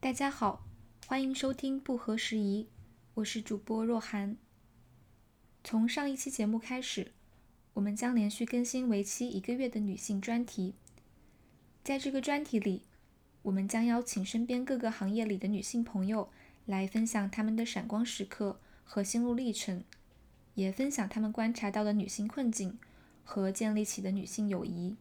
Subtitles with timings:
[0.00, 0.64] 大家好，
[1.08, 2.68] 欢迎收听不合时宜，
[3.14, 4.36] 我是主播若涵。
[5.64, 7.10] 从上一期节目开始，
[7.74, 10.74] 我们将连续更新为期一个月的女性专题。
[11.82, 12.84] 在这个专题里，
[13.42, 16.30] 我们将邀请身边各个行业里的女性朋友
[16.64, 19.82] 来分享她们的闪光时刻和心路历程，
[20.54, 22.78] 也分享她们观察到的女性困境
[23.24, 24.94] 和建立起的女性友谊。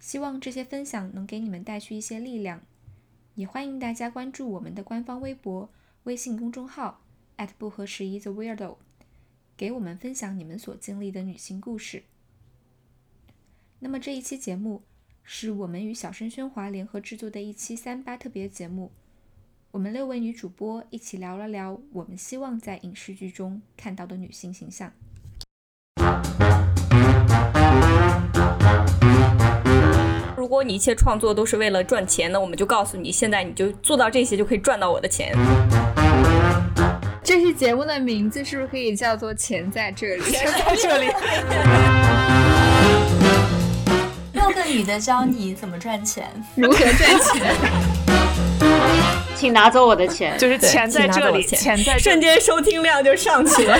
[0.00, 2.62] 希望这些分享能给你们带去一些力量。
[3.34, 5.70] 也欢迎大家关注我们的官方微博、
[6.04, 7.00] 微信公众号
[7.58, 8.76] 不合时宜 The Weirdo，
[9.56, 12.04] 给我们分享你们所经历的女性故事。
[13.80, 14.82] 那么这一期节目
[15.24, 18.92] 是我们与小声喧哗联合制作的一期三八特别节目，
[19.72, 24.92] 我们六位女主播一起聊了聊我们希望在影视剧中看到的女性形象。
[30.42, 35.32] 如果你一切创作都是为了赚钱，那我们就告诉你，现在你就做到这些就可以赚到我的钱。
[37.22, 40.22] 这期节目的名字是不是可以叫做《钱在这里》？
[40.34, 41.06] 钱在这里。
[44.34, 47.54] 六个女的教你怎么赚钱，如何赚钱？
[49.38, 53.78] 请拿走我的钱，就是钱在这里，钱在瞬间收听量就上去了。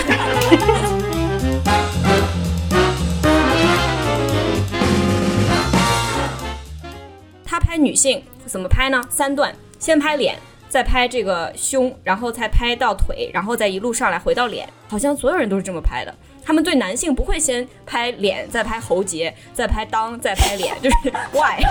[7.73, 9.01] 拍女性怎么拍呢？
[9.09, 10.37] 三段，先拍脸，
[10.69, 14.69] 再拍这个胸，然后再拍到腿，然后再一路上来回到脸。
[14.87, 16.15] 好像所有人都是这么拍的。
[16.45, 21.63] 他们对男性不会先拍脸，再拍喉结，再拍裆，再拍脸， 就是 why？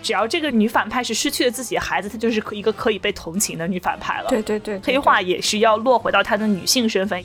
[0.00, 4.28] 只要这个女反派是失去了自己的孩子，她就是一个可以被同情的女反派了。
[4.28, 7.20] 对对对，黑化也是要落回到她的女性身份。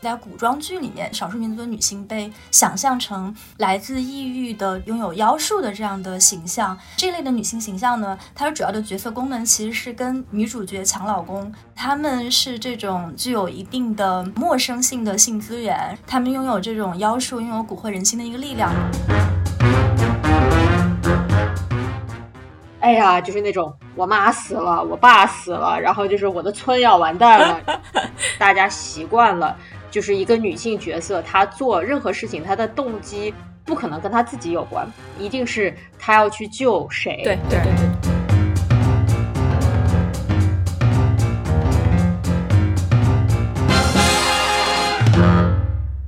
[0.00, 6.76] 在古装剧里面，少数民族的女性被想象成来自异域的、拥有妖术的这样的形象。
[6.96, 11.52] 这类的女性形象呢，它的主要的角色功能其实是跟女主角抢老公。
[11.76, 18.72] 她们是这种具有一定的陌生性的性资源，她们拥有这种妖术、拥有蛊惑人心的一个力量。
[22.80, 27.60] 哎呀，就是那种我妈死了，我爸死了，然后就是我的村要完蛋了，
[28.38, 29.54] 大家习惯了。
[29.90, 33.34] 就是一个女性角色，她做任何事情，她的动机
[33.64, 37.22] 不可能跟她自己有关，一定是她要去救谁。
[37.24, 37.88] 对对对对。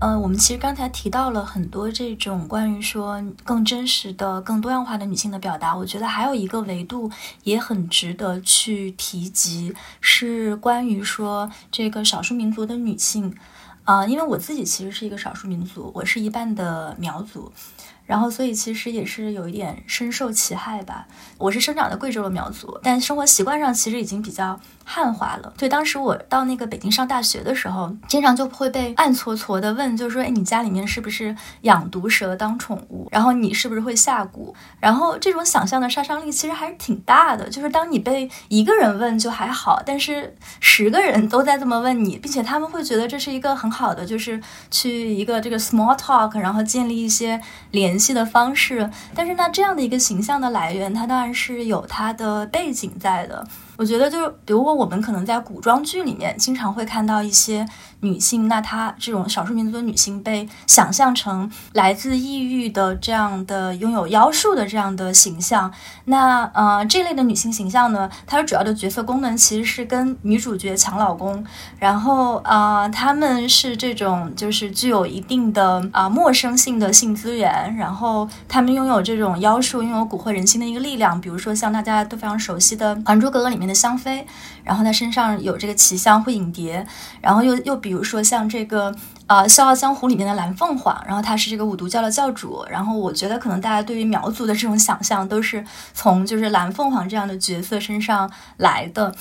[0.04, 5.76] 嗯，我们其实刚才提到了很多这种关于说更真实的、更多样化的女性的表达。
[5.76, 7.08] 我觉得还有一个维度
[7.44, 13.32] 也很值得去提及，是关于说这个少数民族的女性。
[13.84, 17.52] 啊，因为我自己其实是一个少数民族，我是一半的苗族。
[18.12, 21.06] 然后，所以其实也是有一点深受其害吧。
[21.38, 25.52] 我是生长在贵州的苗族，但生活习惯上其实已经比较汉化了。
[25.56, 33.08] 对，当时我到那个北京上大学的时候，经常就会被暗搓搓的问，就是说，哎，你家里面是不是养毒蛇当宠物？
[33.10, 34.52] 然后你是不是会下蛊？
[34.78, 37.48] 然后这种想象的杀伤力其实还是挺大的。
[37.48, 44.38] 就是当你被一个人问就还好，但是十个人都在这么问你，并且他们会觉得这是一个很好的，就是
[44.70, 47.40] 去一个这个 small talk，然后建立一些
[47.70, 47.92] 联。
[47.92, 53.46] 联戏的方式，但是那这样的一个形象的来源，它当然是有它的背景在的。
[53.82, 57.66] 我觉得就是，比如说我们可能在古装剧里面经常会看到一些
[57.98, 65.72] 女性，那她这种少数民族的女性被想象成来自异域的这样的拥有妖术的这样的形象。
[66.04, 71.44] 那呃这类的女性形象呢，它的主要的角色功能其实是跟女主角抢老公，
[71.80, 81.20] 然后呃她们是这种就是具有一定的啊陌生性的性资源，然后她们拥有这种妖术，拥有蛊惑人心的一个力量。
[81.20, 83.71] 比如说像大家都非常熟悉的《还珠格格》里面的。
[83.74, 84.26] 香妃，
[84.64, 86.86] 然后她身上有这个奇香会引蝶，
[87.20, 88.94] 然后又又比如说像这个
[89.32, 95.64] 呃《笑傲江湖》里面的蓝凤凰，然后他是这个五毒教的教主，然后我觉得可能大家对于苗族的这种想象都是
[95.94, 99.14] 从就是蓝凤凰这样的角色身上来的。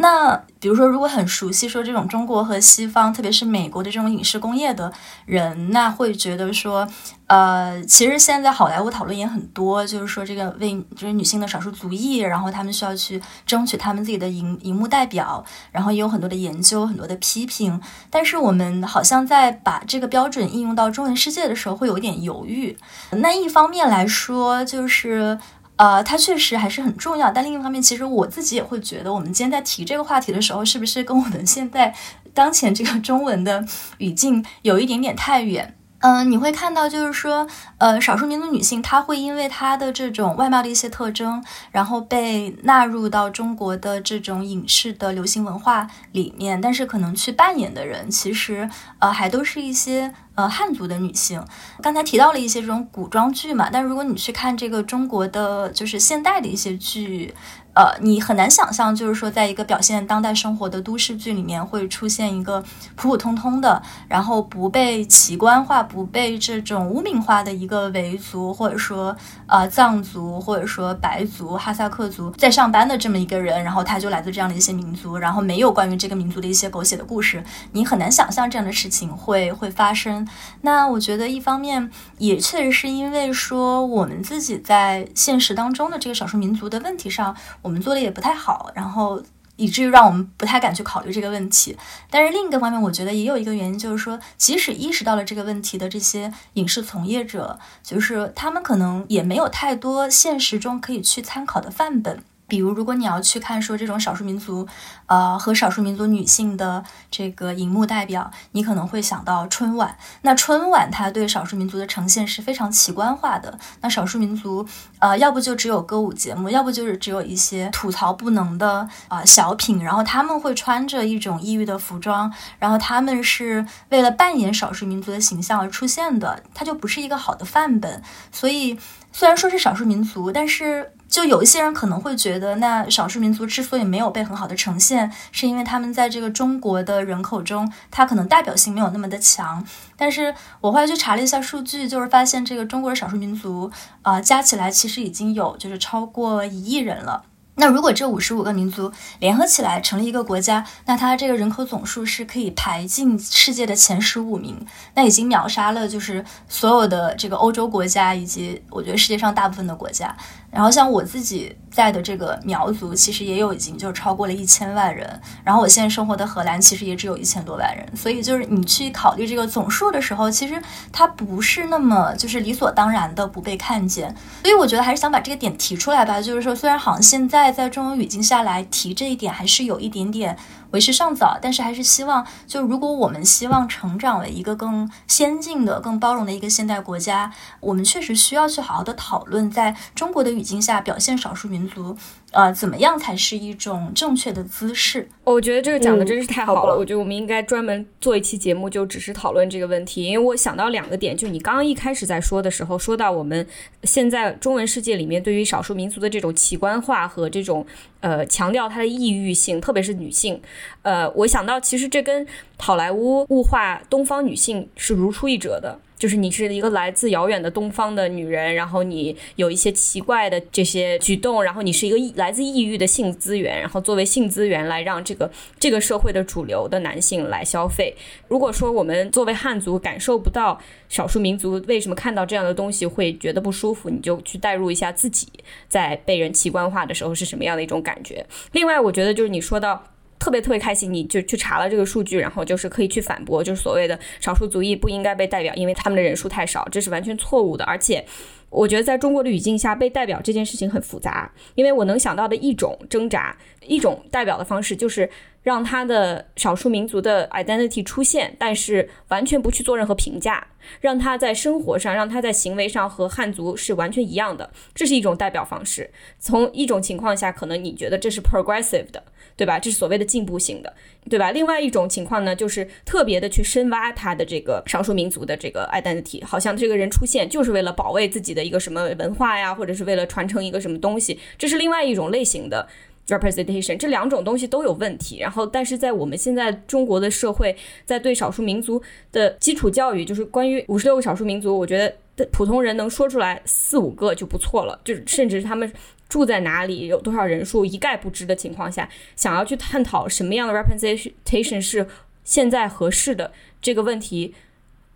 [0.00, 4.92] 那比如说，如果很熟悉说这种中国和西方，特别是美国的这种影视工业的
[5.26, 6.86] 人，那会觉得说，
[7.26, 17.80] 呃，其实现在好莱坞讨论也很多，就是说这个为就是女性的少数族裔，然后他们需要去争取他们自己的荧荧幕代表，然后也有很多的研究，很多的批评。
[18.08, 22.76] 但是我们好像在把这个标准应用到中文世界的时候，会有点犹豫。
[23.10, 25.38] 那一方面来说，就是。
[25.78, 31.94] 呃，它确实还是很重要，但另一方面，其实我自己也会觉得，我们今天在提这个话题的时候，是不是跟我们现在
[32.34, 33.64] 当前这个中文的
[33.98, 35.77] 语境有一点点太远？
[36.00, 37.44] 嗯，你会看到，就是说，
[37.78, 41.42] 呃，少数民族女性，她会因为她的这种外貌的一些特征，
[41.72, 46.60] 然后被纳入到中国的这种影视的流行文化里面。
[46.60, 51.44] 但是，可能去扮演的人，其实，呃，还都是一些呃汉族的女性。
[51.82, 57.34] 刚才提到了一些这种古装剧嘛，但如果你去看这个中国的就是现代的一些剧。
[57.78, 62.60] 呃，你很难想象，就是说，在一个表现当代生活的都市剧里面，会出现一个
[62.96, 69.16] 普普通通的，然后不被奇观化、不被这种污名化的一个维族，或者说
[69.46, 80.26] 呃藏族，或者说白族、哈萨克族在上班的这么一个人，然后他就来自这样的一些民族，然后没有关于这个民族的一些狗血的故事，你很难想象这样的事情会会发生。
[80.62, 81.88] 那我觉得，一方面
[82.18, 87.36] 也确实是因为说我们自己在现实当中的这个少数民族的问题上。
[87.68, 89.22] 我们做的也不太好，然后
[89.56, 91.76] 以至于让我们不太敢去考虑这个问题。
[92.08, 102.24] 但是另一个方面，我觉得也有一个原因，就是说，即使意识到了这个问题的这些影视从业者，就是他们可能也没有太多现实中可以去参考的范本。
[102.48, 104.66] 比如，如果你要去看说这种少数民族，
[105.06, 109.96] 呃，和少数民族女性的这个荧幕代表，你可能会想到春晚。
[110.22, 113.58] 那春晚它对少数民族的呈现是非常奇观化的。
[113.82, 114.66] 那少数民族，
[114.98, 119.84] 呃，要不就只有歌舞节目，要不就是只有一些吐槽不能的啊小品。
[119.84, 128.02] 然后他们会穿着一种异域的服装，然后他们是为了扮演少数民族的形象而出现的，它就不是一个好的范本。
[128.32, 128.78] 所以，
[129.12, 130.92] 虽然说是少数民族，但是。
[131.08, 139.66] 就有一些人可能会觉得，那少数民族之所以没有被很好的呈现，是因为他们在这个中国的人口中，他可能代表性没有那么的强。
[139.96, 143.72] 但是我后来去查了一下数据，就是发现这个中国的少数民族，
[144.02, 147.24] 啊，加起来其实已经有就是超过一亿人了。
[147.58, 154.64] 那如果这五十五个民族联合起来成立一个国家，那它这个人口总数是可以排进世界的前十五名，
[154.94, 160.16] 那已经秒杀了就是所有的这个欧洲国家以及我觉得世界上大部分的国家。
[160.50, 165.20] 然后像我自己在的这个苗族，其实也有已经就超过了一千万人。
[165.44, 167.86] 然后我现在生活的荷兰，其实也只有一千多万人。
[167.94, 170.60] 所以就是你去考虑这个总数的时候，其实
[170.90, 174.14] 它不是那么就是理所当然的不被看见。
[174.42, 176.20] 所以我觉得还是想把这个点提出来吧。
[176.20, 180.36] 就是说，虽然好像现在在中文语境下来提这一点，还是有一点点。
[180.70, 191.96] 为时尚早，但是还是希望，就如果我们希望成长为一个更先进的、更包容的一个现代国家，我们确实需要去好好的讨论，在中国的语境下表现少数民族。
[192.32, 195.08] 呃，怎么样才是一种正确的姿势？
[195.24, 196.76] 我觉得这个讲的真是太好了。
[196.76, 200.04] 我觉得我们应该专门做一期节目，就只是讨论这个问题。
[200.04, 203.46] 因为我想到两个点，就你刚刚一开始在说的时候，说到我们
[203.84, 207.64] 现在中文世界里面对于少数民族的这种奇观化和这种
[208.00, 210.38] 呃强调它的异域性，特别是女性。
[210.82, 212.26] 呃，我想到其实这跟
[212.58, 215.80] 好莱坞物化东方女性是如出一辙的。
[215.98, 227.94] 就是你是一个来自遥远的东方的女人，然后你有一些奇怪的这些举动，然后你是一个来自异域的性资源，然后作为性资源来让这个这个社会的主流的男性来消费。
[228.28, 230.58] 如果说我们作为汉族感受不到
[230.88, 235.26] 少数民族为什么看到这样的东西会觉得不舒服，你就去代入一下自己
[235.68, 238.24] 在被人奇观化的时候是什么样的一种感觉。
[238.52, 239.82] 另外，我觉得就是你说到。
[240.18, 247.64] 特别特别开心，你就去查了这个数据，然后就是可以去反驳，就是所谓的少数族裔不应该被代表，因为他们的人数太少，这是完全错误的。
[247.64, 248.04] 而且，
[248.50, 255.08] 我觉得在中国的语境下，被代表这件事情很复杂，因为我能想到的一种挣扎，一种代表的方式，就是
[255.42, 260.46] 让他的少数民族的 identity 出现，但是完全不去做任何评价，
[260.80, 265.90] 让他在生活上，让他在行为上和汉族是完全一样的，这是一种代表方式。
[266.18, 269.02] 从一种情况下，可能你觉得这是 progressive 的。
[269.38, 269.56] 对吧？
[269.56, 270.74] 这是所谓的进步性的，
[271.08, 271.30] 对吧？
[271.30, 282.66] 另外一种情况呢，就是特别的去深挖他的这个少数民族的这个 identity，好像这个人出现就是为了保卫自己的一个什么文化呀，或者是为了传承一个什么东西，这是另外一种类型的
[283.06, 283.76] representation。
[283.76, 285.20] 这两种东西都有问题。
[285.20, 287.54] 然后，但是在我们现在中国的社会，
[287.86, 291.78] 在对少数民族的基础教育，就是关于五十六个少数民族，我觉
[292.16, 295.72] 得普通人能说出来四五个就不错了，就是甚至他们。
[296.08, 301.86] 住在哪里，有多少人数，一概不知的情况下，想要去探讨什么样的 representation 是
[302.24, 304.34] 现在合适的这个问题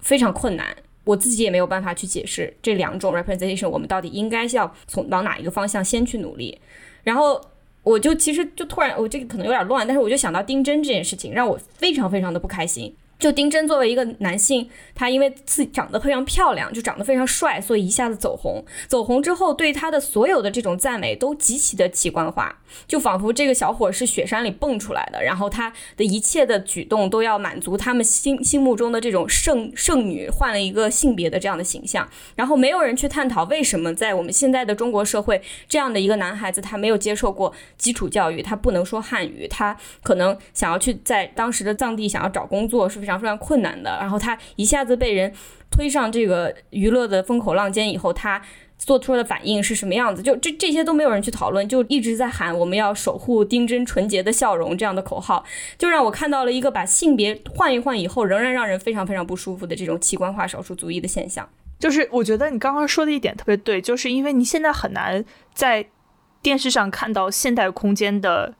[0.01, 0.75] 非常困难。
[1.05, 6.59] 我自己也没有办法去解释这两种 representation，我们到底应该要从往哪一个方向先去努力。
[7.03, 7.41] 然后
[7.83, 12.95] 我就其实就突然，我这个可能有点乱，但是我就想到丁真这件事情，让我非常非常的不开心。
[13.23, 18.65] 就丁真作为一个男性，他因为自己长得非常漂亮，就长得非常帅，所以一下子走红。
[18.89, 32.09] 走红之后，对他的所有的这种赞美都极其的奇观化，就仿佛这个小伙是雪山里蹦出来的，然后他的一切的举动都要满足他们心心目中的这种圣圣女换了一个性别的这样的形象。
[32.35, 43.12] 然后没有人去探讨为什么在我们现在的中国社会，这样的一个男孩子他没有接受过基础教育，他不能说汉语，他可能想要去在当时的藏地想要找工作是非常。
[43.19, 45.33] 非常困难的，然后他一下子被人
[45.71, 48.41] 推上这个娱乐的风口浪尖以后，他
[48.79, 50.23] 做出的反应是什么样子？
[50.23, 55.45] 就这这些都没有人去讨论，就一直在喊我们要守护丁真纯洁的笑容这样的口号，
[55.79, 61.49] 就让我看到了一个把性别换一换以后，仍然让人非常非常不舒服的这种器官化少数族裔的现象。
[61.79, 65.87] 就是我觉得你刚刚说的一点特别对，就是因为你现在很难在
[66.43, 68.55] 电视上看到现代空间的。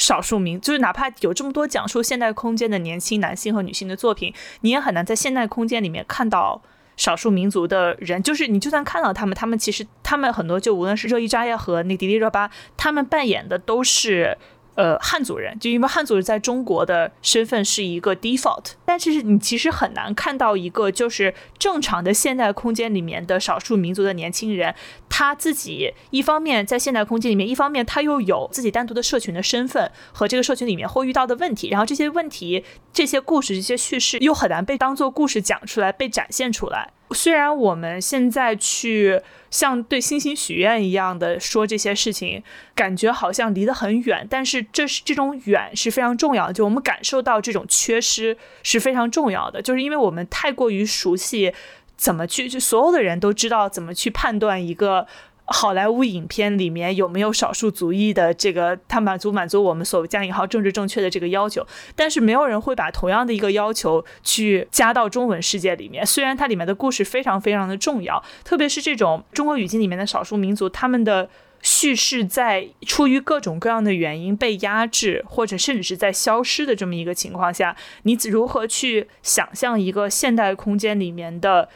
[0.00, 6.62] 少数民就是哪怕有这么多讲述现代空间的年轻男性和女性的作品，你也很难在现代空间里面看到
[6.96, 8.22] 少数民族的人。
[8.22, 14.38] 就是你就算看到他们，他们其实他们很多就无论是热依扎和那迪丽热巴，他们扮演的都是。
[14.80, 24.74] 呃，汉族人就因为汉族人在中国的身份是一个 default，但是你其实很难看到一个就是正常的现代空间里面的少数民族的年轻人，
[25.10, 36.94] 他自己一方面在现代空间里面，一方面他又有自己单独的社群的身份和这个社群里面会遇到的问题，然后这些问题、这些故事、这些叙事又很难被当做故事讲出来、被展现出来。
[37.12, 42.42] 虽然我们现在去像对星星许愿一样的说这些事情，
[42.74, 46.52] 感觉好像离得很远，但是这是这种远是非常重要的。
[46.52, 51.52] 就我们感受到这种缺失是非常重要的，就是因为我们太过于熟悉
[51.96, 55.06] 怎么去，就所有的人都知道怎么去判断一个。
[55.52, 61.66] 好莱坞影片里面有没有少数族裔的这个，他满足满足我们所谓加引号政治正确的这个要求，
[61.96, 66.06] 但是没有人会把同样的一个要求去加到中文世界里面。
[66.06, 71.28] 虽然它里面的故事非常非常的重要，特别是这种中国语境里面的少数民族，他们的
[71.60, 81.68] 叙事在出于各种各样的原因被压制，或者甚至是在消失的这么一个情况下，你如何去想象一个现代空间里面的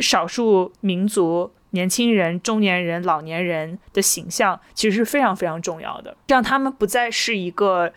[0.00, 1.52] 少数民族？
[1.72, 7.92] 年轻人、中年人、老年人的形象其实是非常非常重要的，让他们不再是一个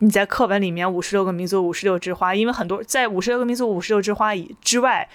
[0.00, 5.08] 你在课本里面五十六个民族、五十六枝花，因为很多在五十六个民族、五十六枝花以之外。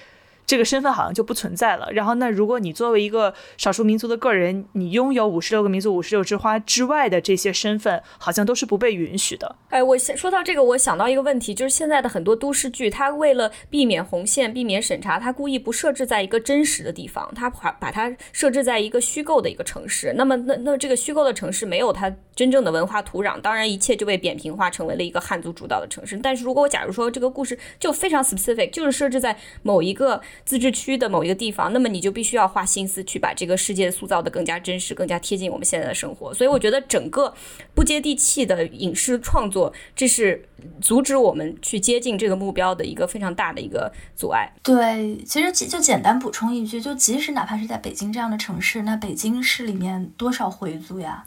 [0.45, 1.89] 这个身份好像就不存在了。
[1.91, 9.55] 然后，那如果你作为一个少数民族的个人，你拥有五十六个民族、五十六枝花之外的这些身份，好像都是不被允许的。
[9.69, 20.13] 哎，我说到这个，我想到一个问题，就是现在的很多都市剧，它为了避免红线、避免审查，它故意不设置在一个真实的地方，它把把它设置在一个虚构的一个城市。
[20.17, 26.17] 那么，那那这个虚构的城市没有它真正的文化土壤，当然一切就被扁平化，成为了一个汉族主导的城市。
[26.17, 30.21] 但是如果我假如说这个故事就非常 specific，就是设置在某一个。
[30.45, 36.33] 自治区的某一个地方，那么你就必须要花心思去把这个世界塑造的更加真实，更加贴近我们现在的生活。
[36.33, 37.33] 所以我觉得整个
[37.73, 40.47] 不接地气的影视创作，这是
[40.81, 44.53] 阻止我们去接近这个目标的一个非常大的一个阻碍。
[44.61, 51.25] 对，其实就简单补充一句，就即使哪怕是在北京这样的城市，那北京市里面多少回族呀？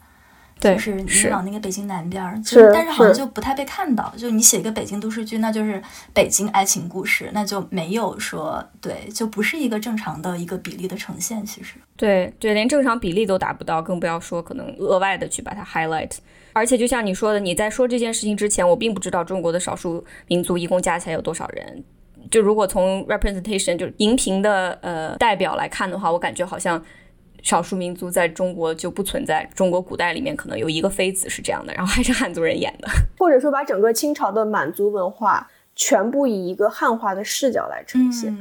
[0.58, 4.12] 就是你往那个北京南边儿，就但是好像就不太被看到。
[4.16, 5.80] 就你写一个北京都市剧，那就是
[6.14, 11.44] 北京爱情故事，那就没有说对，就不是一个正常的一个比例的呈现。
[11.44, 16.12] 其实对对，连正常比例都达不到，更不要说可能额外的去把它 highlight。
[16.54, 21.84] 而且就像你说的，你在说这件事情之前，我并不知道中国的少数民族一共加起来有多少人。
[22.30, 26.82] 就如果从 representation 就荧屏的呃代表来看的话，我感觉好像。
[27.46, 29.48] 少数民族在中国就不存在。
[29.54, 38.36] 中国古代里面可能有一个妃子是这样的，然后还是汉族人演的， 或者说把整个清朝的满族文化全部以一个汉化的视角来呈现。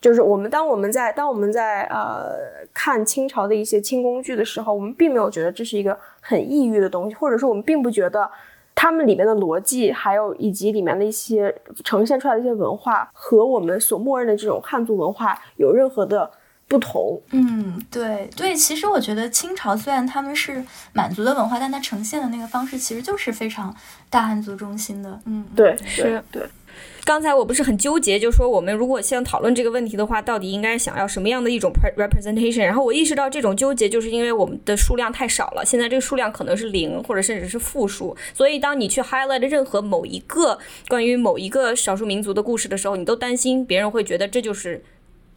[0.00, 2.34] 就是我们当我们在当我们在呃
[2.74, 8.28] 看清朝的一些清宫剧的时候，我们并没有觉得这是一个很异域的东西，或者说我们并不觉得
[8.74, 16.28] 他们里面的逻辑，还有以及里面的一些呈现出来的一些文化和我们所默认的这种汉族文化有任何的。
[16.68, 23.74] 不同，嗯，对对，其实我觉得清朝虽然他们是满族的文化，但它呈现的那个方式其实就是非常
[24.10, 26.42] 大汉族中心的，嗯，对，是，对。
[27.04, 32.62] 刚才我不是很纠结，就说我们如果想讨论这个问题的话，到底应该想要什么样的一种 representation？
[32.62, 44.84] 然后我意识到这种纠结就是因为我们的数量太少了，现在这个数量可能是零或者甚至是负数，所以当你去 highlight 任何某一个关于某一个少数民族的故事的时候，你都担心别人会觉得这就是。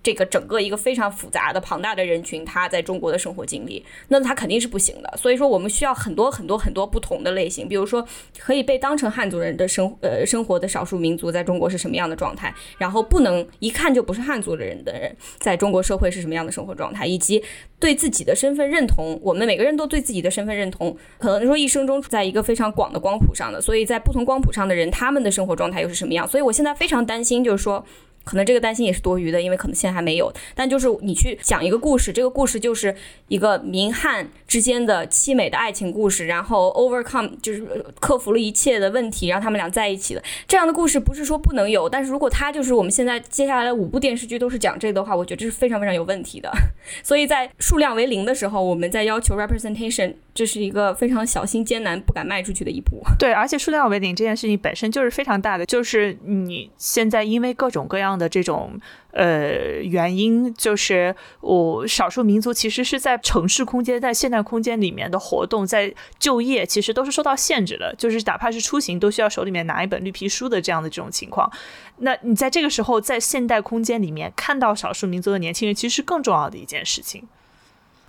[0.03, 5.13] 这个整个一个非常复杂的庞大的人群，他在中国的生活经历，那他肯定是不行的。
[5.15, 8.05] 所以说，我们需要很多很多很多不同的类型，比如说
[8.39, 17.43] 可以被当成汉族人的生呃生活的少数民族在中国是什么样的状态，然后不能一看就不是汉族的人的人在中国社会是什么样的生活状态，以及
[17.79, 26.27] 对自己的身份认同，我们每个人都对自己的身份认同，可能说一生中在一个非常广的光谱上的，所以在不同光谱上的人，他们的生活状态又是什么样？
[26.27, 27.86] 所以我现在非常担心，就是说。
[28.24, 30.32] 可能这个担心也是多余的，因为可能现在还没有。
[30.56, 32.96] 但就是你去讲一个故事，这个故事就是
[33.28, 37.66] 一个明汉之间的凄美的爱情故事，然后 overcome 就是
[38.00, 41.90] 克服了一切的问题，让他们俩在一起的这样的故事，不是说不能有。
[41.90, 46.51] 但是如果他就是我们现在接下来的五部电视剧都是讲这个的话，我觉得这是非常非常有问题的。
[47.01, 53.01] 所以在数量为零的时候，我们在要求 representation，这是一个非常小心艰难、不敢迈出去的一步。
[53.18, 58.11] 对，而且数量为零这件事情本身就是非常大的，就是你现在因为各种各样。
[58.12, 58.80] 样的这种
[59.13, 71.50] 呃原因，就是我少数民族其实是在城市空间、在现代空间里面的活动，在就业其实都是受到限制的，就是哪怕是出行都需要手里面拿一本绿皮书的这样的这种情况。
[71.98, 77.24] 那你在这个时候在现代空间里面看到少数民族的年轻人，其实是更重要的一件事情。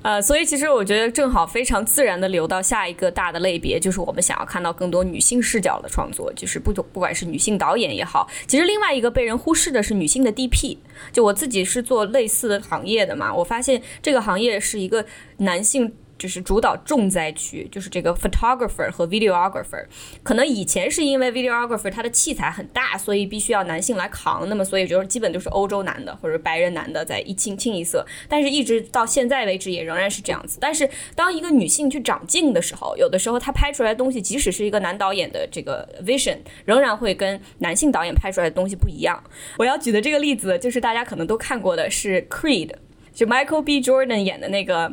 [0.03, 10.77] 呃，所以其实我觉得正好非常自然的流到下一个大的类别，就是我们想要看到更多女性视角的创作，就是不不管是女性导演也好，其实另外一个被人忽视的是女性的 DP。
[11.13, 15.05] 就我自己是做类似的行业的嘛，我发现这个行业是一个
[15.39, 15.95] 男性。
[16.23, 19.85] 就是主导重灾区，就是这个 photographer 和 videographer。
[20.23, 24.49] 可能以前是因为 videographer 他的器材很大，所以必须要男性来扛。
[24.49, 28.07] 那么所以就是基本都是欧洲男的或者白人男的在一清清一色。
[28.29, 30.59] 但是一直到现在为止也仍然是这样子。
[30.61, 39.21] 但是当一个女性去长镜的时候，有的时候她拍出来的东西，即使是一个男导演的这个 vision，仍然会跟男性导演拍出来的东西不一样。
[39.59, 42.71] 我要举的这个例子就是大家可能都看过的是 Creed。
[43.15, 43.81] 就 Michael B.
[43.81, 44.91] Jordan 演的那个，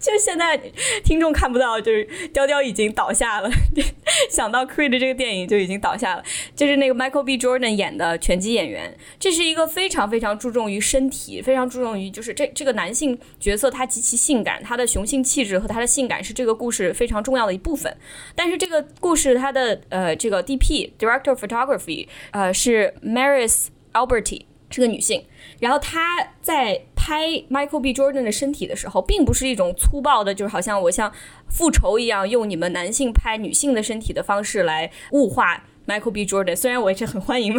[0.00, 0.60] 就现在
[1.04, 3.50] 听众看不到，就是雕雕已经倒下了。
[4.30, 6.24] 想到 Creed 这个电影就已经倒下了。
[6.54, 7.38] 就是那个 Michael B.
[7.38, 17.96] Jordan 演的拳击演员，这是一个非常非常注重于身体，非常注重于就是这这个男性角色他极其性感，他的雄性气质和他的性感是这个故事非常重要的一部分。
[18.34, 20.92] 但是这个故事它的呃这个 D.P.
[20.98, 25.24] Director of Photography 呃是 Maris Alberti 是个女性。
[25.58, 27.94] 然后他在拍 Michael B.
[27.94, 31.12] Jordan 的身体的时候，并不是一种粗暴的，就是好像我像
[31.48, 36.26] 复仇一样，用你们男性拍女性的身体的方式来物化 Michael B.
[36.26, 36.56] Jordan。
[36.56, 37.58] 虽然我也是很欢迎物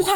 [0.00, 0.14] 化，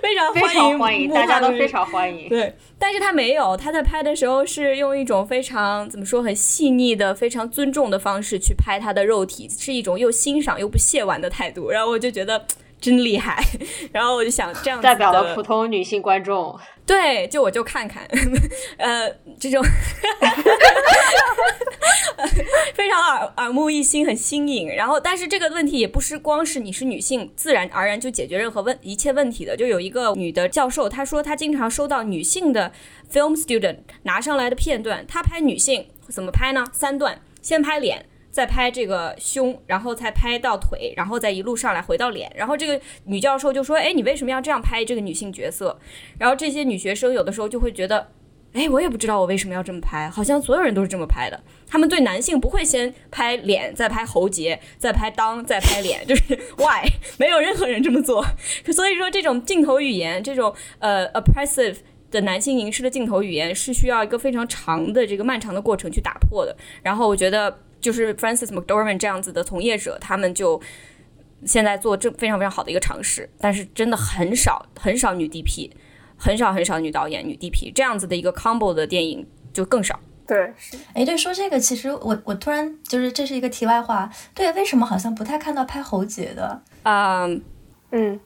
[0.00, 2.28] 非常欢迎，欢迎，大家都非常欢迎。
[2.28, 11.70] 对，但是他没有，他在拍的时候是用一种非常怎么说，很细腻的、非常尊重的方式去拍他的肉体，是一种又欣赏又不亵玩的态度。
[11.70, 12.46] 然后我就觉得。
[12.82, 13.42] 真厉害，
[13.92, 18.02] 然后我就想这样代表了普通女性观众，对，就我就看看，
[18.76, 19.62] 呃，这种
[22.74, 24.68] 非常耳耳目一新，很新颖。
[24.68, 29.56] 然后，但是这个问题也不是光是你是女性，自然而然就解决任何问一切问题的。
[29.56, 32.72] 就有一个女的教授，她说她经常收到女性的
[33.12, 36.64] film student 拿上来的片段，她拍女性怎么拍呢？
[36.72, 38.06] 三段，先拍脸。
[38.32, 42.32] 再拍这个胸，然后再拍到腿，然后再一路上来回到脸。
[42.34, 45.78] 然后这个女教授就说：“哎，你为什么要这样拍这个女性角色？”
[46.18, 48.08] 然后这些女学生有的时候就会觉得
[48.54, 51.38] ：“哎，我也不知道我为什么要这么拍，好像所有人都是这么拍的。
[51.68, 58.24] 他们对男性不会先拍脸，再拍喉结，再拍裆，再拍脸，就是 why 没有任何人这么做。
[58.72, 61.76] 所以说，这种镜头语言，这种呃 oppressive
[62.10, 66.56] 的男性凝视的镜头语言，是需要一个非常长的这个漫长的过程去打破的。
[66.82, 67.58] 然后我觉得。
[67.82, 70.58] 就是 Francis McDormand 这样子的从业者，他们就
[71.44, 75.70] 现在做这非常非常好的一个尝试，但是真的很少很少女 DP，
[76.16, 79.98] 很少很少女导演女 DP 这样子的一个 combo 的电影就更少。
[80.26, 80.78] 对，是。
[80.94, 86.62] 哎，对，说这个，其实我我突然就是这是一个题外话，对，为什么好像不太看到拍喉结的？
[86.84, 87.26] 啊，
[87.90, 88.20] 嗯，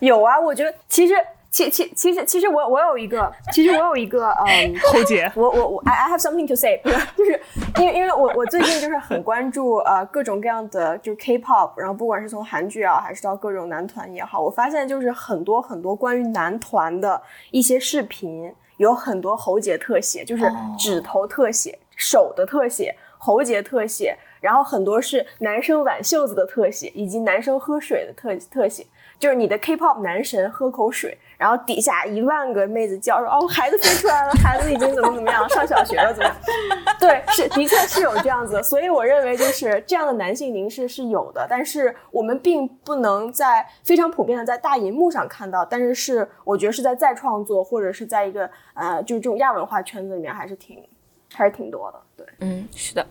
[0.00, 1.14] 有啊，我觉得其实。
[1.54, 5.30] 其其其实其实我我有一个， 其实我有一个，嗯，喉结。
[5.36, 6.82] 我我我，I I have something to say，
[7.16, 7.40] 就是
[7.78, 28.84] 因为因为我我最近就是很关注呃各种各样的就是 K-pop，然后不管是从韩剧啊，还是到各种男团也好，我发现就是很多很多关于男团的一些视频，有很多喉结特写，就是指头特写、手的特写、喉结特写，然后很多是男生挽袖子的特写，以及男生喝水的特特写。
[29.24, 36.36] 就是你的 K-pop 男神喝口水，然后底下一万个妹子叫说：“哦，孩子飞出来了，孩子已经怎么怎么样，上小学了，怎么样？”
[37.00, 50.86] 对，是的确是有这样子，所以我认为就是这样的男性凝视是有的，但是我们并不能在非常普遍的在大荧幕上看到，但是是我觉得是在再创作或者是在一个呃，就是这种亚文化圈子里面还是挺
[51.32, 51.98] 还是挺多的。
[52.14, 53.06] 对，嗯，是的，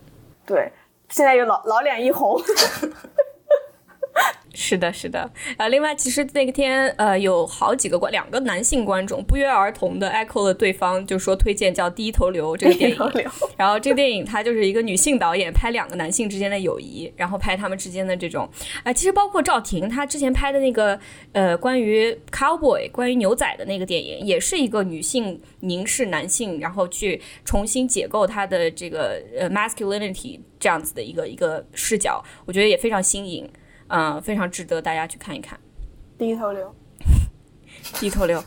[0.46, 0.70] 对，
[1.08, 2.40] 现在又老老脸一红。
[4.54, 12.96] 是的，是的，呃，另外，其实那天，呃，有好几个观，两个男性观众不约而同的 echo 了对方，就说推荐叫《低头流》这个电影。
[13.58, 18.48] 然后这个电影它就是一个女性导演拍两个男性之间的友谊，然后拍他们之间的这种，
[18.84, 20.98] 啊，其实包括赵婷她之前拍的那个，
[21.32, 33.50] 呃，关于 cowboy 关于牛仔的那个电影，也是一个女性凝视男性，然后去重新解构她的这个呃 masculinity 这样子的一个一个视角，我觉得也非常新颖。
[33.88, 35.58] 嗯，非常值得大家去看一看。
[36.18, 36.74] 低头流，
[38.00, 38.42] 低头流。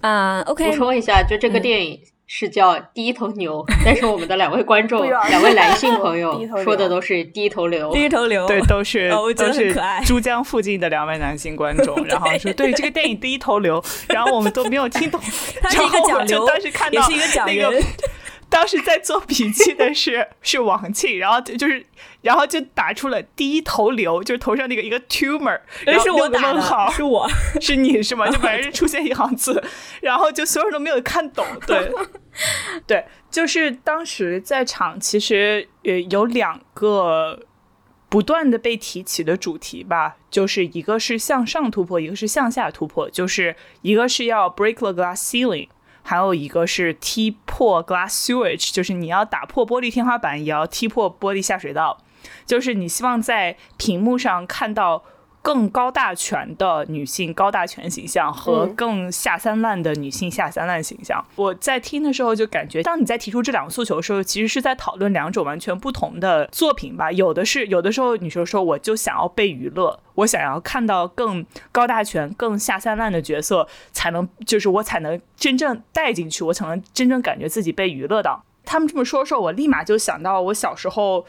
[0.00, 0.70] 啊， OK。
[0.70, 9.74] 补充一下，就这个电影是叫《低头牛》， 但是我们的两位观众，两位男性朋友 说的都是低头流，低头流，对，都是都是。
[10.04, 15.20] 珠江附近的两位男性观众，然后说对这个电影低头流，然后我们都没有听懂。
[15.62, 17.82] 他是一个讲流，当时看到也是一个讲人。
[18.50, 21.84] 当时在做笔记的是 是王庆，然后就是，
[22.22, 27.28] 然后就打出了第一头瘤，就是头上那个一个 tumor，然后是我打的，是我
[27.60, 28.26] 是你是吗？
[28.32, 29.62] 就反正出现一行字，
[30.00, 31.92] 然后就所有人都没有看懂，对，
[32.86, 37.40] 对，就是当时在场其实呃有两个
[38.08, 45.68] 不断的被提起的主题吧，就是一个是向上突破，一个是向下突破，就是一个是要 break the glass ceiling。
[46.08, 51.98] 还有一个是踢破 glass sewage，就是你要打破玻璃天花板，也要踢破玻璃下水道，
[52.46, 55.04] 就是你希望在屏幕上看到。
[55.48, 67.10] 更高大全的女性高大全形象和更下三滥的女性下三滥形象，我在听的时候就感觉，当你在提出这两个诉求的时候，其实是在讨论两种完全不同的作品吧。
[67.10, 78.44] 有的是有的时候，女生说我就想要被娱乐，我想要看到更高大全、更下三滥的角色，才能就是我才能真正带进去，我才能真正感觉自己被娱乐到。
[78.66, 81.24] 他们这么说的时候，我立马就想到我小时候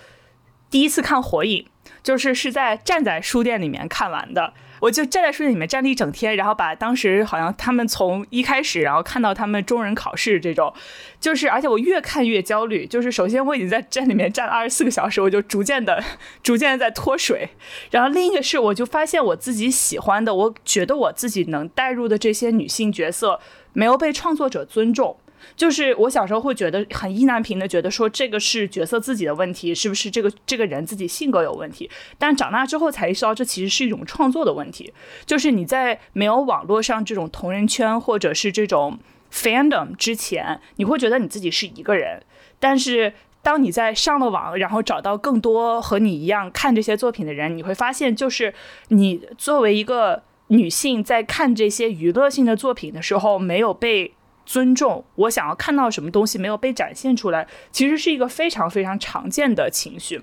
[0.69, 1.63] 第一次看《火影》。
[2.03, 10.73] 就是是在站在书店里面看完的，我就站在书店里面站了一整天，然后把当时好像他们从一开始，然后看到他们中人考试这种，
[11.19, 16.03] 就是而且我越看越焦虑，就是首先我已经在站里面站了二十四个小时，我就逐渐的、
[16.41, 17.49] 逐渐在脱水，
[17.91, 23.39] 然后另一个是我就发现我自己喜欢的，我觉得我自己能带入的这些女性角色
[23.73, 25.17] 没有被创作者尊重。
[25.59, 31.91] 就是我小时候会觉得很意难平的，觉得说这个是角色自己的问题，是不是这个这个人自己性格有问题？
[32.17, 34.93] 但长大之后才意识到，这其实是一种创作的问题。
[35.25, 38.97] 就是你在没有网络上这种同人圈或者是这种
[39.33, 42.23] fandom 之前，你会觉得你自己是一个人。
[42.57, 48.53] 但是当你在上了网，然后找到更多和你一样看这些作品的人，你会发现，就是
[48.87, 54.13] 你作为一个女性在看这些娱乐性的作品的时候，没有被。
[54.49, 60.19] 尊重我想要看到什么东西没有被展现出来，其实是一个非常非常常见的情绪，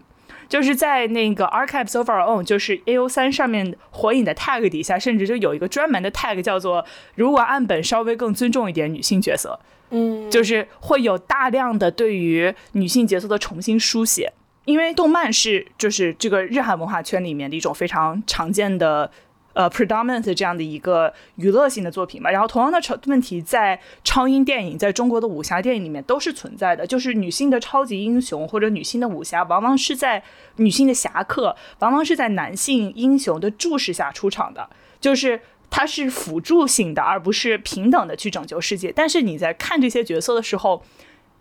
[0.48, 6.84] 就是在那个 Archives of Our Own，就是 A O 三上面火影的 tag 底下，甚至就有一个专门的 tag 叫做
[7.14, 9.60] “如果岸本稍微更尊重一点女性角色”，
[9.90, 14.32] 嗯，就是会有大量的对于女性角色的重新书写，
[14.64, 19.08] 因为动漫是就是这个日韩文化圈里面的一种非常常见的。
[19.56, 30.22] 呃，predominant 这样的一个娱乐性的作品吧，然后同样的超问题在超英电影，在中国的武侠电影里面都是存在的，就是女性的超级英雄或者女性的武侠，往往是在
[30.56, 34.68] 女性的侠客，往往是在男性英雄的注视下出场的，
[35.00, 35.40] 就是
[35.70, 38.92] 它是辅助性的，而不是平等的去拯救世界。
[38.94, 40.82] 但是你在看这些角色的时候，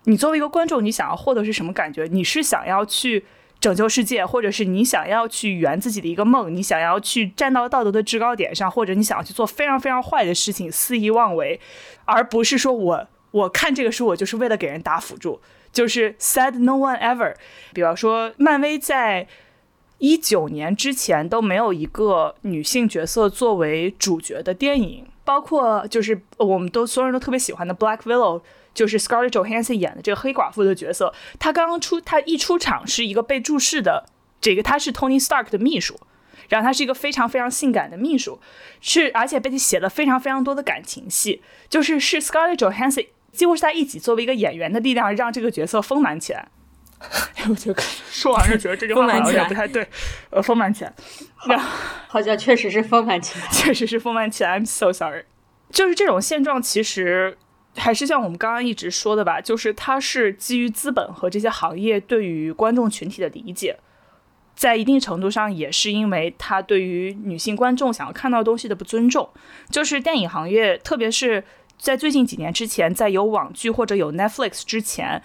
[0.06, 2.08] 你作为一个观众，你想要获得是什么感觉？
[2.10, 3.26] 你是想要去？
[3.66, 11.60] 拯救世界，或者是你想要去圆自己的一个梦，你想要去站到道德的制高点上，或者你想要去做非常非常坏的事情，肆意妄为，
[12.06, 17.34] 而不是说我我看这个书，我就是为了给人打辅助，就是 said no one ever。
[17.74, 19.28] 比方说，漫威在
[19.98, 28.44] 一九年之前都没有一个女性角色作为主角的电影，包括就是我们都所有人都特别喜欢的 Black Widow。
[28.76, 34.06] 就是 Scarlett Johansson 演的这个黑寡妇的角色，她刚刚出，她一出场是一个被注视的，
[34.40, 36.00] 这个她是 Tony Stark 的秘书，
[36.50, 38.40] 然后她是一个非常非常性感的秘书，
[38.82, 46.50] 是而且被写了非常非常多的感情戏，就是是 Scarlett Johansson 几乎是在一起作为一个演员的力量让这个角色丰满起来。
[47.50, 49.86] 我觉得说完就觉得这句话 好像不太对。
[50.30, 50.94] 呃，丰满起来，
[52.08, 54.60] 好像确实是丰满起来， 确实是丰满起来。
[54.60, 55.26] I'm so sorry。
[55.72, 57.38] 就是这种现状，其实
[57.76, 63.78] 还是像我们刚刚一直说的吧，就是它是基于资本和这些行业对于观众群体的理解。
[64.56, 69.30] 在一定程度上，也是因为它对于女性观众想要看到东西的不尊重。
[69.70, 71.44] 就是电影行业，特别是
[71.78, 75.22] 在最近几年之前，在有网剧或者有 Netflix 之前。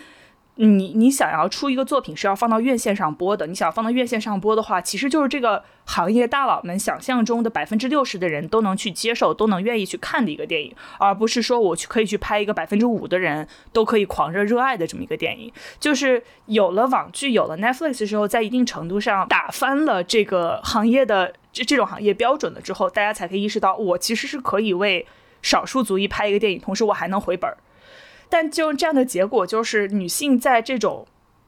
[0.56, 15.50] 你你想要出一个作品是要放到院线上播的，你想要放到院线上播的话，其实就是这个行业大佬们想象中的百分之六十的人都能去接受、都能愿意去看的一个电影，而不是说我去可以去拍一个百分之五的人都可以狂热热爱的这么一个电影。
[15.78, 25.06] 就是有了网剧、有了 Netflix 之后，在一定程度上打翻了这个行业的这这种行业标准了之后，大家才可以意识到，我其实是可以为
[25.40, 27.56] 少数族裔拍一个电影，同时我还能回本儿。
[28.30, 31.06] 但就这样的结果，就是女性在这种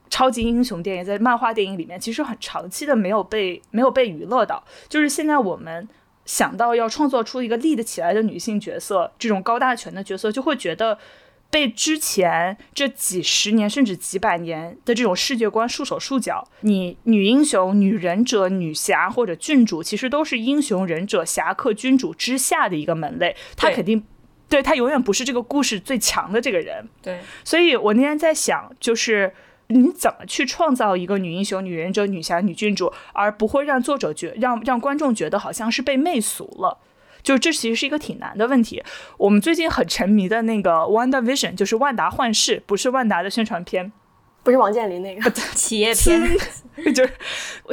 [0.09, 4.63] 超级英雄电影、在漫画电影里面，其实很长期的没有被没有被娱乐到。
[4.89, 5.87] 就是现在我们
[6.25, 10.99] 想到要创作出一个立得起来的女性角色，这种高大全的角色，就会觉得
[11.49, 16.47] 被之前这几十年甚至几百年的这种世界观束手束脚。
[16.61, 24.05] 你女英雄、女忍者、女侠或者郡主，其实都是英雄、忍者、侠客、君主之下的一个门类，她肯定。
[24.49, 29.33] 对他永远不是这个故事最强的这个人，对，所以我那天在想，就是
[29.67, 36.77] 你怎么去创造一个女英雄、女忍者、女侠、女郡主，而不会让作者觉让让观众觉得好像是被媚俗了，
[37.23, 38.83] 就这其实是一个挺难的问题。
[39.17, 43.91] 我们最近很沉迷的那个《Wanda Vision》，就是万达幻视，不是万达的宣传片，
[44.43, 45.31] 不是王健林那个。
[45.55, 46.21] 企业片，
[46.93, 47.13] 就是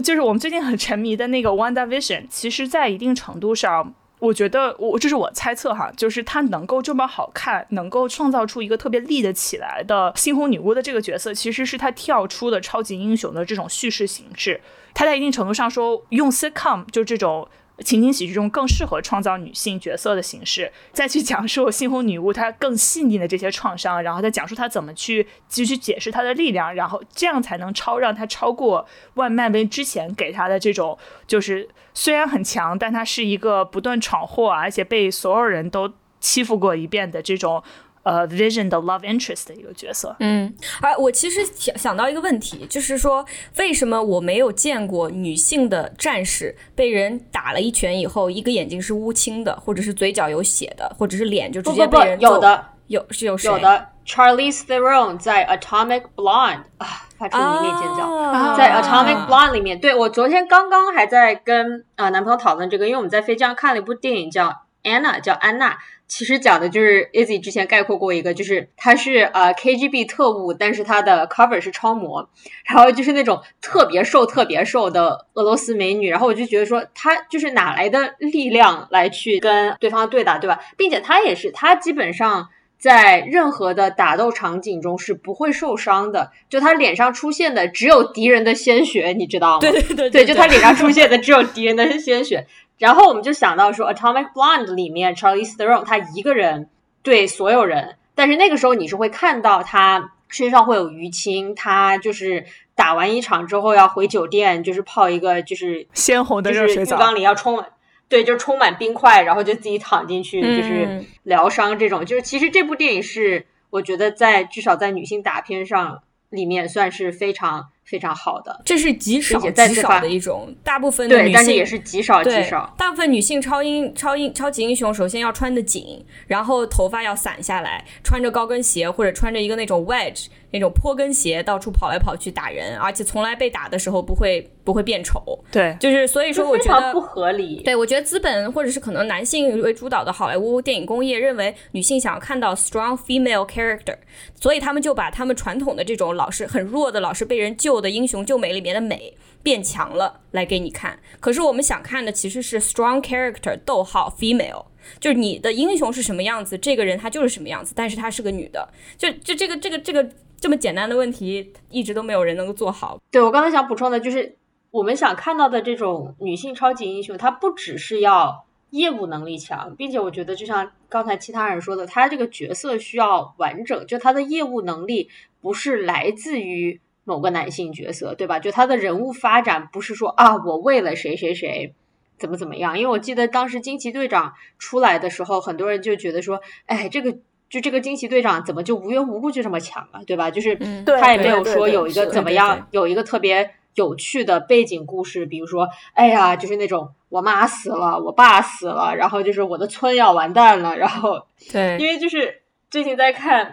[0.03, 3.93] 就是我们最近很沉迷的那个《Wanda Vision》，其实在一定程度上。
[4.21, 14.61] 我觉得我这是我猜测哈，就是他能够这么好看，能够创造出一个特别立得起来的猩红女巫的这个角色，其实是他跳出的超级英雄的这种叙事形式。
[14.95, 17.49] 他在一定程度上说，用 sitcom 就这种。
[17.85, 37.63] 情景喜剧中更适合创造女性角色的形式，再去讲述猩红女巫她更细腻的这些创伤，然后再讲述她怎么去继续解释她的力量，然后这样才能超让她超过万漫威之前给她的这种，就是虽然很强，但她是一个不断闯祸，而且被所有人都欺负过一遍的这种。
[38.03, 40.17] 呃，Vision 的 love interest 的一个角色。
[40.21, 43.25] 嗯，而我其实想想到一个问题，就是说，
[43.59, 56.87] 为什么我没有见过女性的战士被人打了一拳以后，一个眼睛是乌青的，或者是嘴角有血的，或者是脸就直接被人有的有是有有的 Charlize Theron 在 Atomic Blonde 啊
[57.19, 65.77] 发出一面尖叫，在 Atomic Blonde 里面，对我昨天刚刚还在跟啊男朋友讨论这个，因为我们在飞机上看了一部电影叫 Anna，叫安娜。
[66.11, 72.29] 其实讲的就是 Izzy 之前概括过一个，就是他是呃 KGB 特务，但是他的 cover 是超模，
[72.65, 80.59] 然后就是那种特别瘦、特别瘦的俄罗斯美女，然后我就觉得说他就是哪来的力量来去跟对方对打，对吧？
[80.77, 89.61] 并且他也是，他基本上在任何的打斗场景中是不会受伤的，就他脸上出现的只有敌人的鲜血，你知道吗？
[89.61, 92.45] 对对对对，就他脸上出现的只有 敌人的鲜血。
[92.81, 96.71] 然后我们就想到说，《Atomic Blonde》里面 Charlize Theron 她一个人
[97.03, 107.67] 对所有人，但是那个时候你是会看到她身上会有淤青，她就是打完一场之后要回酒店，就是泡一个就是鲜红的热水澡，浴缸里要充满，
[108.09, 112.07] 对，就是充满冰块，然后就自己躺进去，就是疗伤这种。
[112.07, 117.69] 就是其实这部电影是我觉得在至少在女性打片上里面算是非常。
[117.91, 122.73] 非常好的，这是极少极少的一种，大部分对，但是也是极少极少。
[122.79, 130.27] 大部分女性超英超英超级英雄，首先要穿的紧，然后头发要散下来，穿着高跟鞋或者穿着一个那种 wedge。
[130.53, 135.39] 那种坡跟鞋到处跑来跑去打人，而且从来被打的时候不会不会变丑。
[135.53, 137.63] 对，就是所以说我觉得不合理。
[137.63, 143.97] 对，我觉得资本或者是可能男性为主导的好莱坞电影工业认为女性想要看到 strong female character，
[144.41, 150.99] 所以他们就把他们传统的这种老是很弱的、老是被人救的英雄救美里面的美变强了来给你看。
[151.21, 154.67] 可是我们想看的其实是 strong character，逗号 female。
[154.99, 162.99] 就是你的英雄是什么样子，这个人他就是什么样子，但是他是个女的，就就这个这个这个这么简单的问题，一直都没有人能够做好。
[163.11, 164.37] 对我刚才想补充的就是，
[164.71, 175.11] 我们想看到的这种女性超级英雄，她不只是要业务能力强，并且我觉得就像刚才其他人说的，她这个角色需要完整，就她的业务能力
[175.43, 178.39] 不是来自于某个男性角色，对吧？
[178.39, 181.75] 就他的人物发展不是说啊，我为了谁谁谁。
[182.21, 182.79] 怎么怎么样？
[182.79, 187.11] 因为我记得当时惊奇队长出来的时候，很多人就觉得说，哎，这个
[187.49, 190.31] 就这个惊奇队长怎么就无缘无故就这么强了，对吧？
[190.31, 190.55] 就是
[191.01, 203.47] 他也没有说有一个怎么样，有一个特别有趣的背景故事，比如说，哎呀，就是那种我妈死了，我爸死了，然后就是我的村要完蛋了，然后对，因为就是最近在看《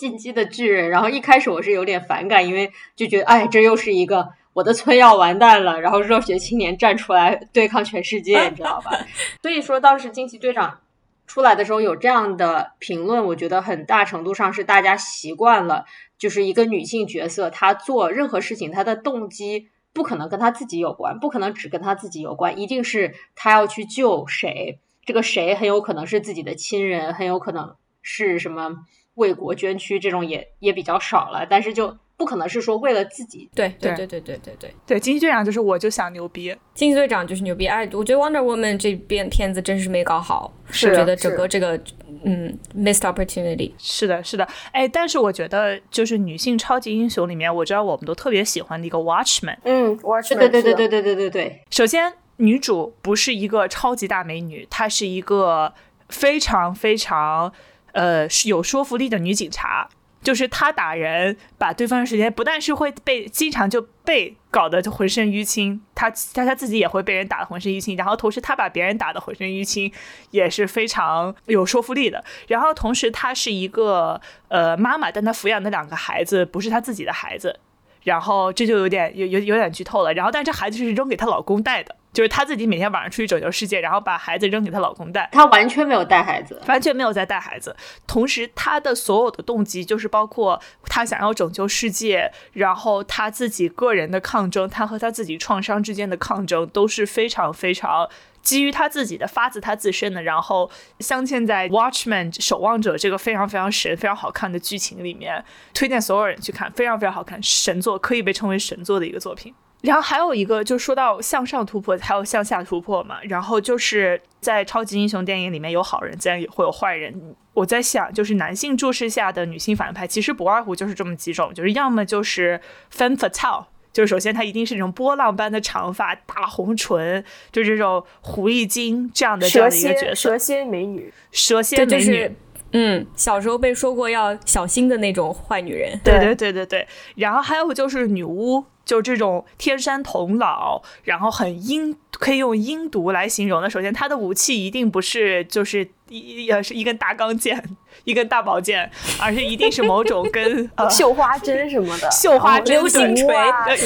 [0.00, 8.92] 进击的巨人》，然后一开始我是有点反感，因为就觉得哎，这又是一个我的村要完蛋了，然后热血青年站出来对抗全世界，你知道吧？
[9.42, 10.80] 所以说当时惊奇队长
[11.26, 15.84] 出来的时候有这样的评论，我觉得很大程度上是大家习惯了，
[16.16, 19.68] 就是一个女性角色，她做任何事情，她的动机。
[19.92, 28.76] 不可能跟她自己有关，不可能只跟她自己有关，一定是她要去救谁，这个谁很有可能是自己的亲人，很有可能是什么
[29.14, 31.46] 为国捐躯，这种也也比较少了。
[31.48, 33.48] 但是就不可能是说为了自己。
[33.54, 37.66] 对对对对对对对对，对，惊奇队长就是我就想牛逼，惊奇队长就是牛逼。
[37.66, 41.80] 哎，我觉得 Wonder Woman 这边片子真是没搞好，是我觉得整个这个
[42.24, 43.72] 嗯 missed opportunity。
[43.78, 49.56] 是的，是的，哎，但是我觉得就是女性超级英雄里面，我知道我们都特别喜欢的一个 Watchman。
[49.64, 55.72] 嗯，，Watchman，对对对对对对对对，首先，女主不是一个超级大美女，她是一个
[56.10, 57.52] 非常非常
[57.92, 59.88] 呃是有说服力的女警察。
[60.22, 69.90] 就是她打人，把对方的时间不但是会被经常就被搞得就浑身淤青，她她她自己也会被人打得浑身淤青，然后同时她把别人打的浑身淤青，
[70.30, 72.22] 也是非常有说服力的。
[72.48, 77.58] 然后同时她是一个呃妈妈，但她抚养的两个孩子不是她自己的孩子，
[78.02, 80.12] 然后这就有点有有有点剧透了。
[80.14, 87.76] 然后，但这孩子是扔给她老公带的，就是她自己每天晚上出去拯救世界，然后把孩子扔给她老公带，她完全没有带孩子，完全没有在带孩子。
[88.06, 98.08] 同时，她的所有的动机就是包括她想要拯救世界，然后她自己个人的抗争，她和她自己创伤之间的抗争都是非常非常。
[98.42, 109.54] 基于他自己的，发自他自身的，然后镶嵌在《Watchman》守望者这个非常非常神、非常好看的剧情里面，推荐所有人去看，非常非常好看，神作，可以被称为神作的一个作品。
[109.82, 113.16] 然后还有一个，就说到向上突破，还有向下突破嘛。
[113.22, 117.34] 然后就是在超级英雄电影里面有好人，自然也会有坏人。
[117.54, 122.60] 我在想，就是男性注视下的女性反派，其实不外乎就是这么几种，就是要么就是
[122.94, 123.64] femme fatale。
[123.92, 131.90] 就是首先，她一定是那种波浪般的长发、大红唇，就这种狐狸精这样的这样的一个角色，蛇蝎美女，蛇蝎美女。
[131.90, 132.34] 就是
[132.72, 135.98] 嗯，小时候被说过要小心的那种坏女人。
[136.04, 136.86] 对对对对对。
[137.16, 143.68] 然后还有就是女巫，就这种天山童姥，然后很阴，可以用阴毒来形容的。
[143.68, 147.60] 首先，她的武器一定不是就是一呃是一根大钢剑，
[148.04, 153.26] 一根大宝剑，而是一定是某种跟 呃绣花针什么的，绣花针、流星锤
[153.66, 153.76] 对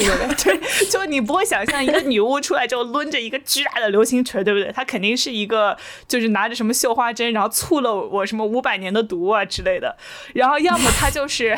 [0.43, 4.71] 对， 就你不会想象一个女巫出来之后抡着一个巨大的流星锤，对不对？
[4.71, 9.95] 她肯定是一个就是拿着什么绣花针，然后促了我什么五百年的毒啊之类的。
[10.33, 11.57] 然后要么她就是，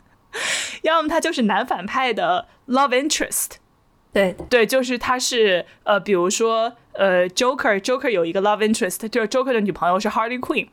[0.82, 3.52] 要么她就是男反派的 love interest。
[4.10, 10.68] 对对，就是他是呃，比如说呃，Joker，Joker 有一个 love interest，就是 Joker 的女朋友是 Harley Quinn。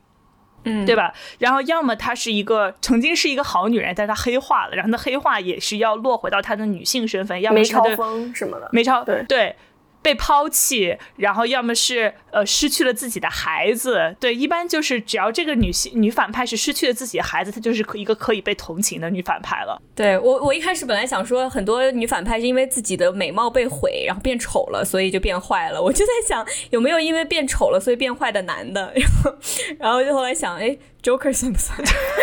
[0.65, 1.13] 嗯，对吧？
[1.39, 9.56] 然后要么她是一个曾经是一个好女人，但是她黑化了，然后她黑化也是要落回到她的女性身份，要么梅超是她的风什么的，没超对对
[10.05, 19.81] 被抛弃，然后要么是呃失去了自己的孩子，对，一般就是只要这个女性女反派是失去了自己的孩子，她就是可一个可以被同情的女反派了。
[19.95, 25.81] 对我，我一开始本来想说，很多女反派是因为自己的美貌被毁，然后变丑了，所以就变坏了。
[25.81, 28.93] 我就在想，有没有因为变丑了所以变坏的男的？
[28.93, 29.35] 然后，
[29.79, 31.75] 然后就后来想，哎，Joker 算不算？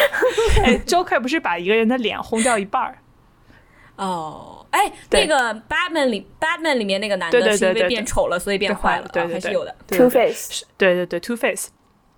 [0.62, 2.98] 哎，Joker 不是把一个人的脸轰掉一半儿？
[3.96, 9.74] 哦，哎，那个 Batman 里 Batman 里面那个男的是因为变丑了，所以变坏了，对对对啊还是有的。
[9.86, 11.68] 对 Two Face，对对对，Two Face。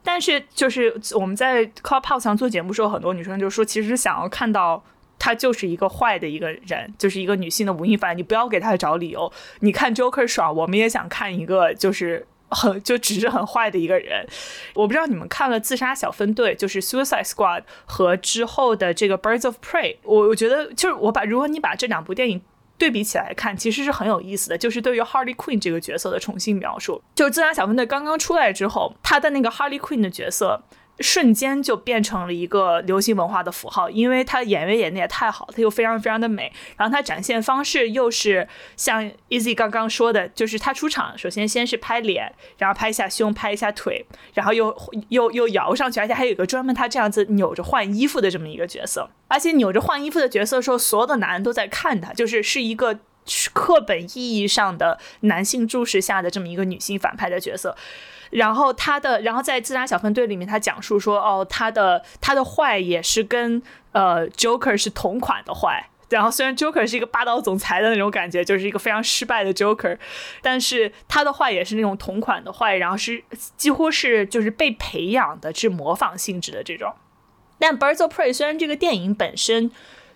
[0.02, 4.82] 但是就是我们在 Clubhouse 上做节目时候，很多女生就说，其实想要看到
[5.18, 9.30] 他就是一个坏的一个人，就是一个女性的吴亦凡，你不要给她找理由。
[9.60, 12.26] 你看 Joker 爽，我们也想看一个就是。
[12.54, 14.26] 很 就只是很坏的一个人，
[14.74, 22.40] 我不知道你们看了《自杀小分队》，就是 Suicide Squad 和之后的这个 Birds of Prey，我我觉得就是我把如果你把这两部电影
[22.78, 27.02] 对比起来看，其实是很有意思的，就是对于 Harley Quinn 这个角色的重新描述。
[27.14, 30.62] 就是《自杀小分队》刚刚出来之后，他的那个 Harley Quinn 的角色。
[31.00, 44.74] 瞬间就变成了一个流行文化的符号，因为她演员演的也太好，她又非常非常的美，然后她展现方式又是像 Easy 刚刚说的，就是她出场首先先是拍脸，然后拍一下胸，拍一下腿，然后又
[45.08, 53.00] 又又摇上去，而且还有一个专门她这样子扭着换衣服的这么一个角色，而且扭着换衣服的角色的时候，所有的男人都在看她，就是是一个
[53.52, 57.76] 课本意义上的男性注视下的这么一个女性反派的角色。
[58.34, 65.88] 然后他的，然后在自杀小分队里面，他讲述说，哦，他的他的坏也是跟呃 Joker 是同款的坏。
[66.10, 69.96] 然后虽然 Joker 是一个霸道总裁的那种感觉，就是一个非常失败的 Joker，
[70.42, 73.22] 但是他的坏也是那种同款的坏，然后是
[73.56, 76.92] 几乎是就是被培养的，是模仿性质的这种。
[77.58, 79.70] 但 Birds of Prey 虽然这个电影本身